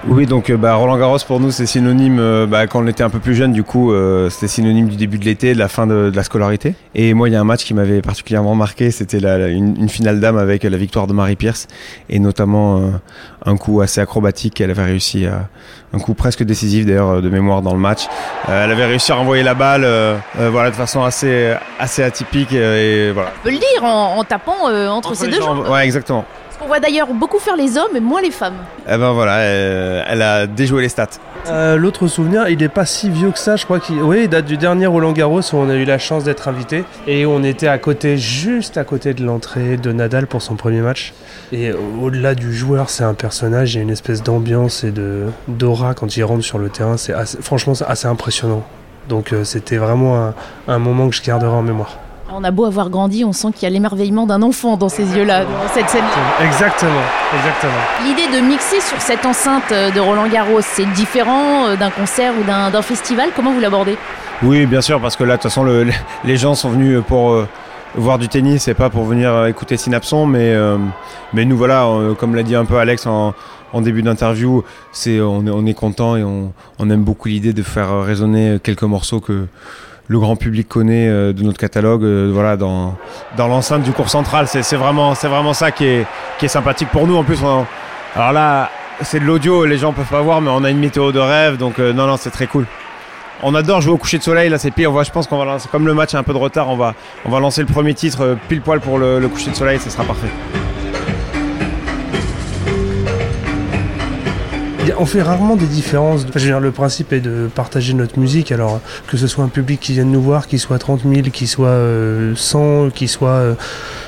Oui, 0.06 0.26
donc 0.26 0.52
bah, 0.52 0.75
Roland 0.75 0.99
Garros 0.99 1.18
pour 1.26 1.40
nous 1.40 1.50
c'est 1.50 1.64
synonyme, 1.64 2.18
euh, 2.18 2.46
bah, 2.46 2.66
quand 2.66 2.82
on 2.82 2.87
était 2.87 3.02
un 3.02 3.08
peu 3.08 3.18
plus 3.18 3.34
jeune, 3.34 3.52
du 3.52 3.62
coup 3.62 3.90
euh, 3.90 4.28
c'était 4.28 4.49
synonyme 4.49 4.88
du 4.88 4.96
début 4.96 5.18
de 5.18 5.25
l'été, 5.25 5.54
de 5.54 5.58
la 5.58 5.68
fin 5.68 5.87
de, 5.87 6.12
la 6.14 6.22
scolarité. 6.22 6.75
Et 6.94 7.14
moi 7.14 7.30
il 7.30 7.32
y 7.32 7.37
a 7.37 7.40
un 7.40 7.44
match 7.44 7.64
qui 7.64 7.72
m'avait 7.72 8.02
particulièrement 8.02 8.54
marqué, 8.54 8.90
c'était 8.90 9.18
une, 9.50 9.88
finale 9.88 10.20
dame 10.20 10.37
avec 10.37 10.64
la 10.64 10.76
victoire 10.76 11.06
de 11.06 11.14
Marie 11.14 11.37
Pierce 11.37 11.66
et 12.10 12.18
notamment 12.18 12.78
euh, 12.78 12.90
un 13.46 13.56
coup 13.56 13.80
assez 13.80 14.02
acrobatique 14.02 14.54
qu'elle 14.54 14.70
avait 14.70 14.84
réussi 14.84 15.25
à, 15.25 15.49
un 15.92 15.99
coup 15.99 16.14
presque 16.14 16.42
décisif 16.42 16.87
d'ailleurs 16.87 17.20
de 17.20 17.28
mémoire 17.28 17.62
dans 17.62 17.75
le 17.75 17.80
match. 17.80 18.06
Euh, 18.49 18.64
elle 18.64 18.70
avait 18.70 18.87
réussi 18.87 19.12
à 19.12 19.16
renvoyer 19.16 19.42
la 19.42 19.54
balle 19.54 19.85
euh, 19.85 20.16
euh, 20.38 20.50
voilà, 20.50 20.70
de 20.70 20.76
façon 20.76 21.02
assez, 21.02 21.54
assez 21.78 22.02
atypique 22.02 22.52
et 22.52 23.11
voilà. 23.12 23.30
On 23.40 23.44
peut 23.44 23.50
le 23.50 23.59
dire 23.59 23.85
en, 23.85 24.18
en 24.18 24.25
tapant 24.25 24.66
entre, 24.66 24.90
entre, 24.90 25.14
ces 25.14 25.28
deux 25.28 25.40
jambes. 25.40 25.68
Ouais, 25.68 25.85
exactement. 25.85 26.25
On 26.70 26.74
voit 26.74 26.78
d'ailleurs 26.78 27.08
beaucoup 27.12 27.40
faire 27.40 27.56
les 27.56 27.76
hommes 27.76 27.96
et 27.96 28.00
moins 28.00 28.22
les 28.22 28.30
femmes. 28.30 28.54
Eh 28.86 28.96
ben 28.96 29.10
voilà, 29.10 29.38
elle, 29.38 30.04
elle 30.08 30.22
a 30.22 30.46
déjoué 30.46 30.82
les 30.82 30.88
stats. 30.88 31.08
Euh, 31.48 31.74
L'autre 31.74 32.06
souvenir, 32.06 32.48
il 32.48 32.58
n'est 32.58 32.68
pas 32.68 32.86
si 32.86 33.10
vieux 33.10 33.32
que 33.32 33.40
ça, 33.40 33.56
je 33.56 33.64
crois 33.64 33.80
qu'il 33.80 34.00
oui, 34.00 34.20
il 34.22 34.28
date 34.28 34.44
du 34.44 34.56
dernier 34.56 34.86
Roland 34.86 35.10
Garros 35.10 35.40
où 35.40 35.56
on 35.56 35.68
a 35.68 35.74
eu 35.74 35.84
la 35.84 35.98
chance 35.98 36.22
d'être 36.22 36.46
invité 36.46 36.84
et 37.08 37.26
on 37.26 37.42
était 37.42 37.66
à 37.66 37.78
côté, 37.78 38.18
juste 38.18 38.76
à 38.76 38.84
côté 38.84 39.14
de 39.14 39.24
l'entrée 39.24 39.78
de 39.78 39.90
Nadal 39.90 40.28
pour 40.28 40.42
son 40.42 40.54
premier 40.54 40.80
match. 40.80 41.12
Et 41.50 41.72
au-delà 41.72 42.36
du 42.36 42.54
joueur, 42.54 42.88
c'est 42.88 43.02
un 43.02 43.14
personnage, 43.14 43.74
il 43.74 43.78
y 43.78 43.80
a 43.80 43.82
une 43.82 43.90
espèce 43.90 44.22
d'ambiance 44.22 44.84
et 44.84 44.92
de 44.92 45.24
d'aura 45.48 45.94
quand 45.94 46.16
il 46.16 46.22
rentre 46.22 46.44
sur 46.44 46.58
le 46.58 46.68
terrain. 46.68 46.96
C'est 46.96 47.14
franchement 47.42 47.74
c'est 47.74 47.86
assez 47.86 48.06
impressionnant. 48.06 48.62
Donc 49.08 49.32
euh, 49.32 49.42
c'était 49.42 49.78
vraiment 49.78 50.24
un, 50.24 50.34
un 50.68 50.78
moment 50.78 51.08
que 51.08 51.16
je 51.16 51.22
garderai 51.22 51.50
en 51.50 51.62
mémoire. 51.62 51.98
On 52.32 52.44
a 52.44 52.52
beau 52.52 52.64
avoir 52.64 52.90
grandi, 52.90 53.25
on 53.25 53.32
sent 53.32 53.49
qu'il 53.52 53.64
y 53.64 53.66
a 53.66 53.70
l'émerveillement 53.70 54.25
d'un 54.25 54.42
enfant 54.42 54.76
dans 54.76 54.88
ces 54.88 55.16
yeux-là, 55.16 55.44
dans 55.44 55.68
cette 55.75 55.88
scène. 55.88 56.04
Exactement, 56.44 57.02
exactement. 57.34 57.72
L'idée 58.04 58.38
de 58.38 58.40
mixer 58.46 58.80
sur 58.80 59.00
cette 59.00 59.26
enceinte 59.26 59.70
de 59.70 59.99
Roland 59.99 60.28
Garros, 60.28 60.60
c'est 60.60 60.87
différent 60.92 61.66
euh, 61.66 61.76
d'un 61.76 61.90
concert 61.90 62.32
ou 62.40 62.44
d'un 62.44 62.82
festival? 62.82 63.30
Comment 63.34 63.52
vous 63.52 63.58
l'abordez? 63.58 63.99
Oui, 64.44 64.66
bien 64.66 64.80
sûr, 64.80 65.00
parce 65.00 65.16
que 65.16 65.25
là, 65.25 65.37
de 65.37 65.42
toute 65.42 65.50
façon, 65.50 65.64
le, 65.64 65.88
les 66.25 66.37
gens 66.37 66.54
sont 66.54 66.70
venus 66.70 67.02
pour 67.08 67.32
euh, 67.32 67.49
voir 67.96 68.16
du 68.16 68.28
tennis 68.28 68.68
et 68.68 68.75
pas 68.75 68.90
pour 68.90 69.04
venir 69.04 69.34
euh, 69.34 69.46
écouter 69.49 69.76
Synapson. 69.76 70.25
Mais, 70.26 70.54
mais 71.32 71.44
nous, 71.44 71.56
voilà, 71.56 71.88
comme 72.16 72.37
l'a 72.37 72.44
dit 72.44 72.54
un 72.54 72.64
peu 72.64 72.76
Alex 72.78 73.06
en, 73.06 73.34
en 73.72 73.80
début 73.80 74.02
d'interview, 74.02 74.62
c'est 74.92 75.20
on, 75.20 75.44
on, 75.49 75.66
est 75.66 75.75
content 75.75 76.14
et 76.14 76.22
on, 76.22 76.52
on 76.78 76.90
aime 76.90 77.02
beaucoup 77.02 77.26
l'idée 77.26 77.52
de 77.52 77.62
faire 77.64 78.02
résonner 78.02 78.58
quelques 78.62 78.84
morceaux 78.84 79.18
que 79.18 79.46
le 80.09 80.19
grand 80.19 80.37
public 80.37 80.69
connaît 80.69 81.09
euh, 81.09 81.33
de 81.33 81.42
notre 81.42 81.59
catalogue, 81.59 82.02
euh, 82.02 82.30
voilà, 82.33 82.57
dans, 82.57 82.97
l'enceinte 83.38 83.83
du 83.83 83.92
cours 83.92 84.11
central. 84.11 84.47
C'est 84.49 84.76
vraiment, 84.76 85.14
ça 85.54 85.71
qui 85.71 85.87
est, 85.87 86.07
sympathique 86.49 86.88
pour 86.90 87.07
nous. 87.07 87.16
En 87.16 87.25
plus, 87.25 87.38
alors 88.14 88.33
là, 88.33 88.71
c'est 89.02 89.21
de 89.21 89.25
l'audio, 89.25 89.64
les 89.64 89.78
gens 89.78 89.92
peuvent 89.92 90.07
pas 90.07 90.21
voir, 90.21 90.40
mais 90.40 90.50
on 90.50 90.64
a 90.64 90.71
une 90.71 90.78
météo 90.78 91.12
de 91.12 91.19
rêve, 91.19 91.57
donc 91.57 91.78
euh, 91.78 91.92
non, 91.92 92.07
non, 92.07 92.16
c'est 92.16 92.30
très 92.30 92.47
cool. 92.47 92.66
On 93.42 93.54
adore 93.54 93.80
jouer 93.80 93.92
au 93.92 93.97
coucher 93.97 94.19
de 94.19 94.23
soleil, 94.23 94.50
là 94.50 94.59
c'est 94.59 94.71
pire. 94.71 94.92
Je 95.02 95.11
pense 95.11 95.26
qu'on 95.26 95.38
va 95.38 95.47
lancer, 95.47 95.69
comme 95.73 95.87
le 95.87 95.95
match 95.95 96.14
a 96.14 96.19
un 96.19 96.23
peu 96.23 96.35
de 96.35 96.38
retard, 96.38 96.69
on 96.69 96.76
va, 96.76 96.95
on 97.25 97.30
va 97.30 97.40
lancer 97.40 97.62
le 97.62 97.69
premier 97.69 97.95
titre 97.95 98.37
pile 98.49 98.61
poil 98.61 98.80
pour 98.80 98.99
le, 98.99 99.19
le 99.19 99.28
coucher 99.28 99.50
de 99.50 99.57
soleil, 99.57 99.78
ce 99.78 99.88
sera 99.88 100.04
parfait. 100.04 100.28
On 104.99 105.06
fait 105.06 105.23
rarement 105.23 105.56
des 105.56 105.66
différences. 105.66 106.26
le 106.35 106.70
principe 106.70 107.12
est 107.12 107.20
de 107.20 107.49
partager 107.54 107.94
notre 107.94 108.18
musique, 108.18 108.52
alors 108.52 108.80
que 109.06 109.16
ce 109.16 109.26
soit 109.26 109.44
un 109.44 109.49
public 109.49 109.80
qui 109.80 109.92
vienne 109.92 110.11
nous 110.11 110.23
voir, 110.23 110.47
qu'il 110.47 110.59
soit 110.59 110.78
30 110.78 111.02
000, 111.02 111.28
qu'il 111.32 111.49
soit 111.49 111.68
100, 111.68 111.75
euh, 111.75 112.90
soit. 113.06 113.28
Euh, 113.28 113.54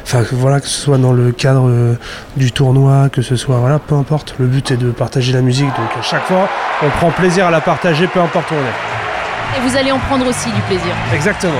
enfin, 0.02 0.22
voilà, 0.32 0.60
que 0.60 0.66
ce 0.66 0.80
soit 0.80 0.98
dans 0.98 1.12
le 1.12 1.32
cadre 1.32 1.68
euh, 1.68 1.94
du 2.36 2.52
tournoi, 2.52 3.08
que 3.08 3.22
ce 3.22 3.36
soit. 3.36 3.56
Voilà, 3.56 3.78
peu 3.78 3.94
importe. 3.94 4.34
Le 4.38 4.46
but 4.46 4.70
est 4.70 4.76
de 4.76 4.90
partager 4.90 5.32
la 5.32 5.42
musique, 5.42 5.66
donc 5.66 5.90
à 5.98 6.02
chaque 6.02 6.24
fois, 6.24 6.48
on 6.82 6.88
prend 6.90 7.10
plaisir 7.10 7.46
à 7.46 7.50
la 7.50 7.60
partager, 7.60 8.06
peu 8.06 8.20
importe 8.20 8.50
où 8.50 8.54
on 8.54 8.58
est. 8.58 9.58
Et 9.58 9.68
vous 9.68 9.76
allez 9.76 9.92
en 9.92 9.98
prendre 9.98 10.26
aussi 10.26 10.50
du 10.50 10.60
plaisir. 10.62 10.94
Exactement. 11.14 11.52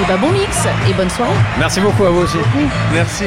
Et 0.00 0.04
bah 0.06 0.16
bon 0.18 0.30
mix 0.30 0.66
et 0.88 0.94
bonne 0.94 1.10
soirée. 1.10 1.30
Merci 1.58 1.80
beaucoup 1.80 2.04
à 2.04 2.10
vous 2.10 2.22
aussi. 2.22 2.38
Merci. 2.92 3.24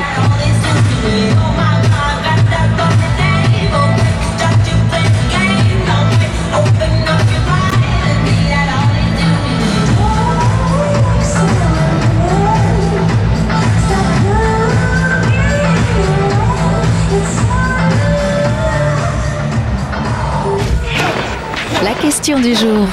Question 22.06 22.40
du 22.40 22.54
jour. 22.54 22.88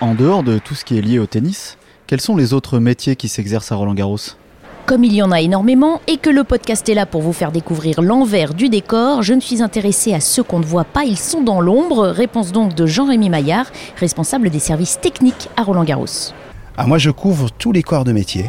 En 0.00 0.16
dehors 0.16 0.42
de 0.42 0.58
tout 0.58 0.74
ce 0.74 0.84
qui 0.84 0.98
est 0.98 1.00
lié 1.00 1.20
au 1.20 1.26
tennis, 1.26 1.78
quels 2.08 2.20
sont 2.20 2.34
les 2.34 2.52
autres 2.52 2.80
métiers 2.80 3.14
qui 3.14 3.28
s'exercent 3.28 3.70
à 3.70 3.76
Roland 3.76 3.94
Garros 3.94 4.18
comme 4.86 5.04
il 5.04 5.12
y 5.12 5.20
en 5.20 5.30
a 5.30 5.42
énormément 5.42 6.00
et 6.06 6.16
que 6.16 6.30
le 6.30 6.44
podcast 6.44 6.88
est 6.88 6.94
là 6.94 7.04
pour 7.04 7.20
vous 7.20 7.34
faire 7.34 7.52
découvrir 7.52 8.00
l'envers 8.00 8.54
du 8.54 8.70
décor, 8.70 9.22
je 9.22 9.34
me 9.34 9.40
suis 9.40 9.62
intéressée 9.62 10.14
à 10.14 10.20
ceux 10.20 10.42
qu'on 10.42 10.60
ne 10.60 10.64
voit 10.64 10.84
pas, 10.84 11.04
ils 11.04 11.18
sont 11.18 11.42
dans 11.42 11.60
l'ombre. 11.60 12.06
Réponse 12.06 12.52
donc 12.52 12.74
de 12.74 12.86
Jean-Rémy 12.86 13.28
Maillard, 13.28 13.66
responsable 13.98 14.48
des 14.48 14.58
services 14.58 14.98
techniques 14.98 15.50
à 15.58 15.62
Roland 15.62 15.84
Garros. 15.84 16.32
Ah, 16.78 16.86
moi 16.86 16.96
je 16.96 17.10
couvre 17.10 17.50
tous 17.50 17.70
les 17.70 17.82
corps 17.82 18.04
de 18.04 18.12
métier. 18.12 18.46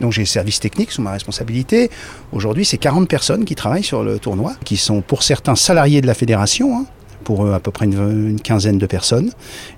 Donc 0.00 0.12
j'ai 0.12 0.22
les 0.22 0.26
services 0.26 0.60
techniques 0.60 0.92
sous 0.92 1.02
ma 1.02 1.12
responsabilité. 1.12 1.90
Aujourd'hui, 2.32 2.64
c'est 2.64 2.78
40 2.78 3.08
personnes 3.08 3.44
qui 3.44 3.54
travaillent 3.54 3.84
sur 3.84 4.02
le 4.02 4.18
tournoi, 4.18 4.54
qui 4.64 4.76
sont 4.76 5.02
pour 5.02 5.22
certains 5.22 5.56
salariés 5.56 6.00
de 6.00 6.06
la 6.06 6.14
fédération, 6.14 6.78
hein, 6.78 6.84
pour 7.24 7.52
à 7.52 7.60
peu 7.60 7.70
près 7.70 7.84
une, 7.84 8.40
quinzaine 8.40 8.78
de 8.78 8.86
personnes. 8.86 9.30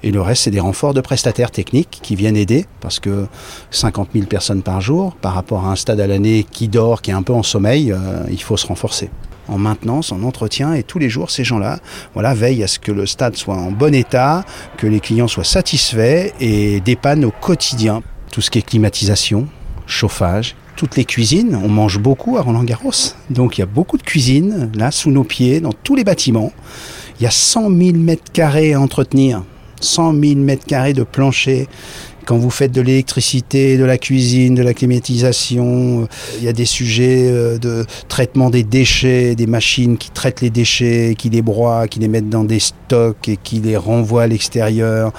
Et 0.03 0.11
le 0.11 0.21
reste, 0.21 0.45
c'est 0.45 0.51
des 0.51 0.61
renforts 0.61 0.95
de 0.95 1.01
prestataires 1.01 1.51
techniques 1.51 1.99
qui 2.03 2.17
viennent 2.17 2.37
aider, 2.37 2.67
parce 2.81 3.01
que 3.01 3.27
50 3.71 4.11
000 4.15 4.27
personnes 4.27 4.63
par 4.63 4.81
jour, 4.81 5.17
par 5.17 5.35
rapport 5.35 5.67
à 5.67 5.73
un 5.73 5.77
stade 5.77 6.01
à 6.01 6.07
l'année 6.07 6.47
qui 6.51 6.69
dort, 6.69 7.03
qui 7.03 7.11
est 7.11 7.15
un 7.15 7.23
peu 7.23 7.33
en 7.33 7.43
sommeil, 7.43 7.93
euh, 7.93 7.97
il 8.31 8.41
faut 8.41 8.57
se 8.57 8.67
renforcer 8.67 9.11
en 9.49 9.59
maintenance, 9.59 10.13
en 10.13 10.23
entretien, 10.23 10.73
et 10.75 10.83
tous 10.83 10.99
les 10.99 11.11
jours, 11.11 11.31
ces 11.31 11.45
gens-là 11.45 11.81
veillent 12.15 12.63
à 12.63 12.69
ce 12.69 12.79
que 12.79 12.93
le 12.93 13.07
stade 13.07 13.37
soit 13.37 13.57
en 13.57 13.73
bon 13.73 13.95
état, 13.95 14.45
que 14.77 14.87
les 14.87 15.01
clients 15.01 15.29
soient 15.29 15.45
satisfaits 15.45 16.33
et 16.41 16.81
dépannent 16.81 17.25
au 17.25 17.33
quotidien. 17.33 18.03
Tout 18.31 18.41
ce 18.41 18.51
qui 18.51 18.61
est 18.61 18.63
climatisation, 18.63 19.49
chauffage, 19.93 20.57
toutes 20.77 20.97
les 20.97 21.05
cuisines. 21.05 21.59
On 21.63 21.69
mange 21.69 21.99
beaucoup 21.99 22.37
à 22.39 22.43
Roland 22.43 22.65
Garros. 22.65 23.15
Donc 23.31 23.59
il 23.59 23.61
y 23.61 23.65
a 23.65 23.67
beaucoup 23.67 23.99
de 23.99 24.03
cuisines 24.03 24.71
là 24.75 24.91
sous 24.91 25.11
nos 25.11 25.25
pieds, 25.25 25.61
dans 25.61 25.73
tous 25.73 25.95
les 25.95 26.05
bâtiments. 26.05 26.53
Il 27.21 27.25
y 27.25 27.27
a 27.27 27.31
100 27.31 27.71
000 27.71 27.99
mètres 27.99 28.33
carrés 28.33 28.75
à 28.75 28.81
entretenir. 28.81 29.45
100 29.81 30.21
000 30.21 30.35
mètres 30.37 30.67
carrés 30.67 30.93
de 30.93 31.03
plancher. 31.03 31.69
Quand 32.25 32.39
vous 32.39 32.51
faites 32.51 32.71
de 32.71 32.81
l'électricité, 32.81 33.77
de 33.77 33.85
la 33.85 33.99
cuisine, 33.99 34.55
de 34.55 34.63
la 34.63 34.75
climatisation, 34.75 36.03
euh, 36.03 36.07
il 36.39 36.45
y 36.45 36.49
a 36.49 36.53
des 36.53 36.67
sujets 36.67 37.29
euh, 37.29 37.59
de 37.59 37.85
traitement 38.09 38.49
des 38.49 38.63
déchets, 38.63 39.35
des 39.35 39.49
machines 39.49 39.99
qui 39.99 40.11
traitent 40.11 40.41
les 40.41 40.51
déchets, 40.51 41.17
qui 41.19 41.31
les 41.31 41.43
broient, 41.43 41.89
qui 41.89 41.99
les 41.99 42.07
mettent 42.07 42.29
dans 42.29 42.45
des 42.45 42.61
stocks 42.61 43.29
et 43.29 43.37
qui 43.37 43.57
les 43.57 43.77
renvoient 43.77 44.23
à 44.23 44.27
l'extérieur 44.29 45.13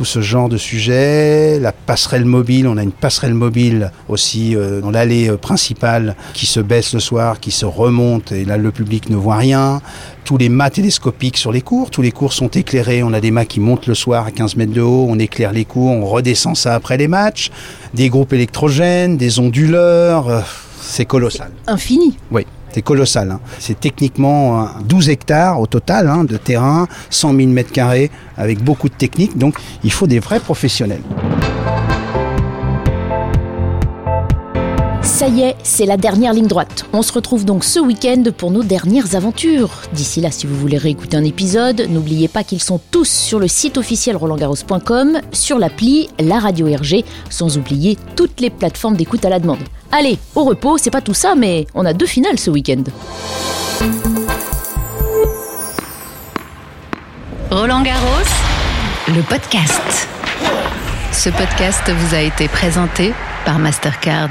tout 0.00 0.06
ce 0.06 0.22
genre 0.22 0.48
de 0.48 0.56
sujet. 0.56 1.60
La 1.60 1.72
passerelle 1.72 2.24
mobile, 2.24 2.66
on 2.66 2.78
a 2.78 2.82
une 2.82 2.90
passerelle 2.90 3.34
mobile 3.34 3.92
aussi 4.08 4.56
euh, 4.56 4.80
dans 4.80 4.90
l'allée 4.90 5.28
euh, 5.28 5.36
principale 5.36 6.16
qui 6.32 6.46
se 6.46 6.58
baisse 6.58 6.94
le 6.94 7.00
soir, 7.00 7.38
qui 7.38 7.50
se 7.50 7.66
remonte 7.66 8.32
et 8.32 8.46
là 8.46 8.56
le 8.56 8.70
public 8.70 9.10
ne 9.10 9.16
voit 9.16 9.36
rien. 9.36 9.82
Tous 10.24 10.38
les 10.38 10.48
mâts 10.48 10.70
télescopiques 10.70 11.36
sur 11.36 11.52
les 11.52 11.60
cours, 11.60 11.90
tous 11.90 12.00
les 12.00 12.12
cours 12.12 12.32
sont 12.32 12.48
éclairés. 12.48 13.02
On 13.02 13.12
a 13.12 13.20
des 13.20 13.30
mâts 13.30 13.44
qui 13.44 13.60
montent 13.60 13.86
le 13.88 13.94
soir 13.94 14.24
à 14.24 14.30
15 14.30 14.56
mètres 14.56 14.72
de 14.72 14.80
haut, 14.80 15.04
on 15.06 15.18
éclaire 15.18 15.52
les 15.52 15.66
cours, 15.66 15.90
on 15.90 16.06
redescend 16.06 16.56
ça 16.56 16.74
après 16.74 16.96
les 16.96 17.06
matchs. 17.06 17.50
Des 17.92 18.08
groupes 18.08 18.32
électrogènes, 18.32 19.18
des 19.18 19.38
onduleurs, 19.38 20.30
euh, 20.30 20.40
c'est 20.80 21.04
colossal. 21.04 21.50
Infini. 21.66 22.16
Oui. 22.30 22.46
C'est 22.72 22.82
colossal. 22.82 23.30
Hein. 23.30 23.40
C'est 23.58 23.78
techniquement 23.78 24.68
12 24.84 25.08
hectares 25.10 25.60
au 25.60 25.66
total 25.66 26.08
hein, 26.08 26.24
de 26.24 26.36
terrain, 26.36 26.86
100 27.10 27.34
000 27.36 27.48
mètres 27.48 27.72
carrés, 27.72 28.10
avec 28.36 28.62
beaucoup 28.62 28.88
de 28.88 28.94
techniques. 28.94 29.36
Donc 29.36 29.56
il 29.84 29.92
faut 29.92 30.06
des 30.06 30.20
vrais 30.20 30.40
professionnels. 30.40 31.02
Ça 35.20 35.28
y 35.28 35.42
est, 35.42 35.56
c'est 35.62 35.84
la 35.84 35.98
dernière 35.98 36.32
ligne 36.32 36.46
droite. 36.46 36.86
On 36.94 37.02
se 37.02 37.12
retrouve 37.12 37.44
donc 37.44 37.62
ce 37.62 37.78
week-end 37.78 38.22
pour 38.38 38.50
nos 38.50 38.62
dernières 38.62 39.16
aventures. 39.16 39.68
D'ici 39.92 40.22
là, 40.22 40.30
si 40.30 40.46
vous 40.46 40.56
voulez 40.56 40.78
réécouter 40.78 41.14
un 41.14 41.24
épisode, 41.24 41.88
n'oubliez 41.90 42.26
pas 42.26 42.42
qu'ils 42.42 42.62
sont 42.62 42.80
tous 42.90 43.06
sur 43.06 43.38
le 43.38 43.46
site 43.46 43.76
officiel 43.76 44.16
rolandgarros.com, 44.16 45.20
sur 45.32 45.58
l'appli, 45.58 46.08
la 46.18 46.38
radio 46.38 46.68
RG, 46.68 47.04
sans 47.28 47.58
oublier 47.58 47.98
toutes 48.16 48.40
les 48.40 48.48
plateformes 48.48 48.96
d'écoute 48.96 49.22
à 49.26 49.28
la 49.28 49.40
demande. 49.40 49.58
Allez, 49.92 50.16
au 50.34 50.44
repos, 50.44 50.78
c'est 50.78 50.88
pas 50.88 51.02
tout 51.02 51.12
ça, 51.12 51.34
mais 51.34 51.66
on 51.74 51.84
a 51.84 51.92
deux 51.92 52.06
finales 52.06 52.38
ce 52.38 52.50
week-end. 52.50 52.84
Roland 57.50 57.82
Garros, 57.82 58.30
le 59.08 59.20
podcast. 59.28 60.08
Ce 61.12 61.28
podcast 61.28 61.82
vous 61.90 62.14
a 62.14 62.22
été 62.22 62.48
présenté 62.48 63.12
par 63.44 63.58
Mastercard. 63.58 64.30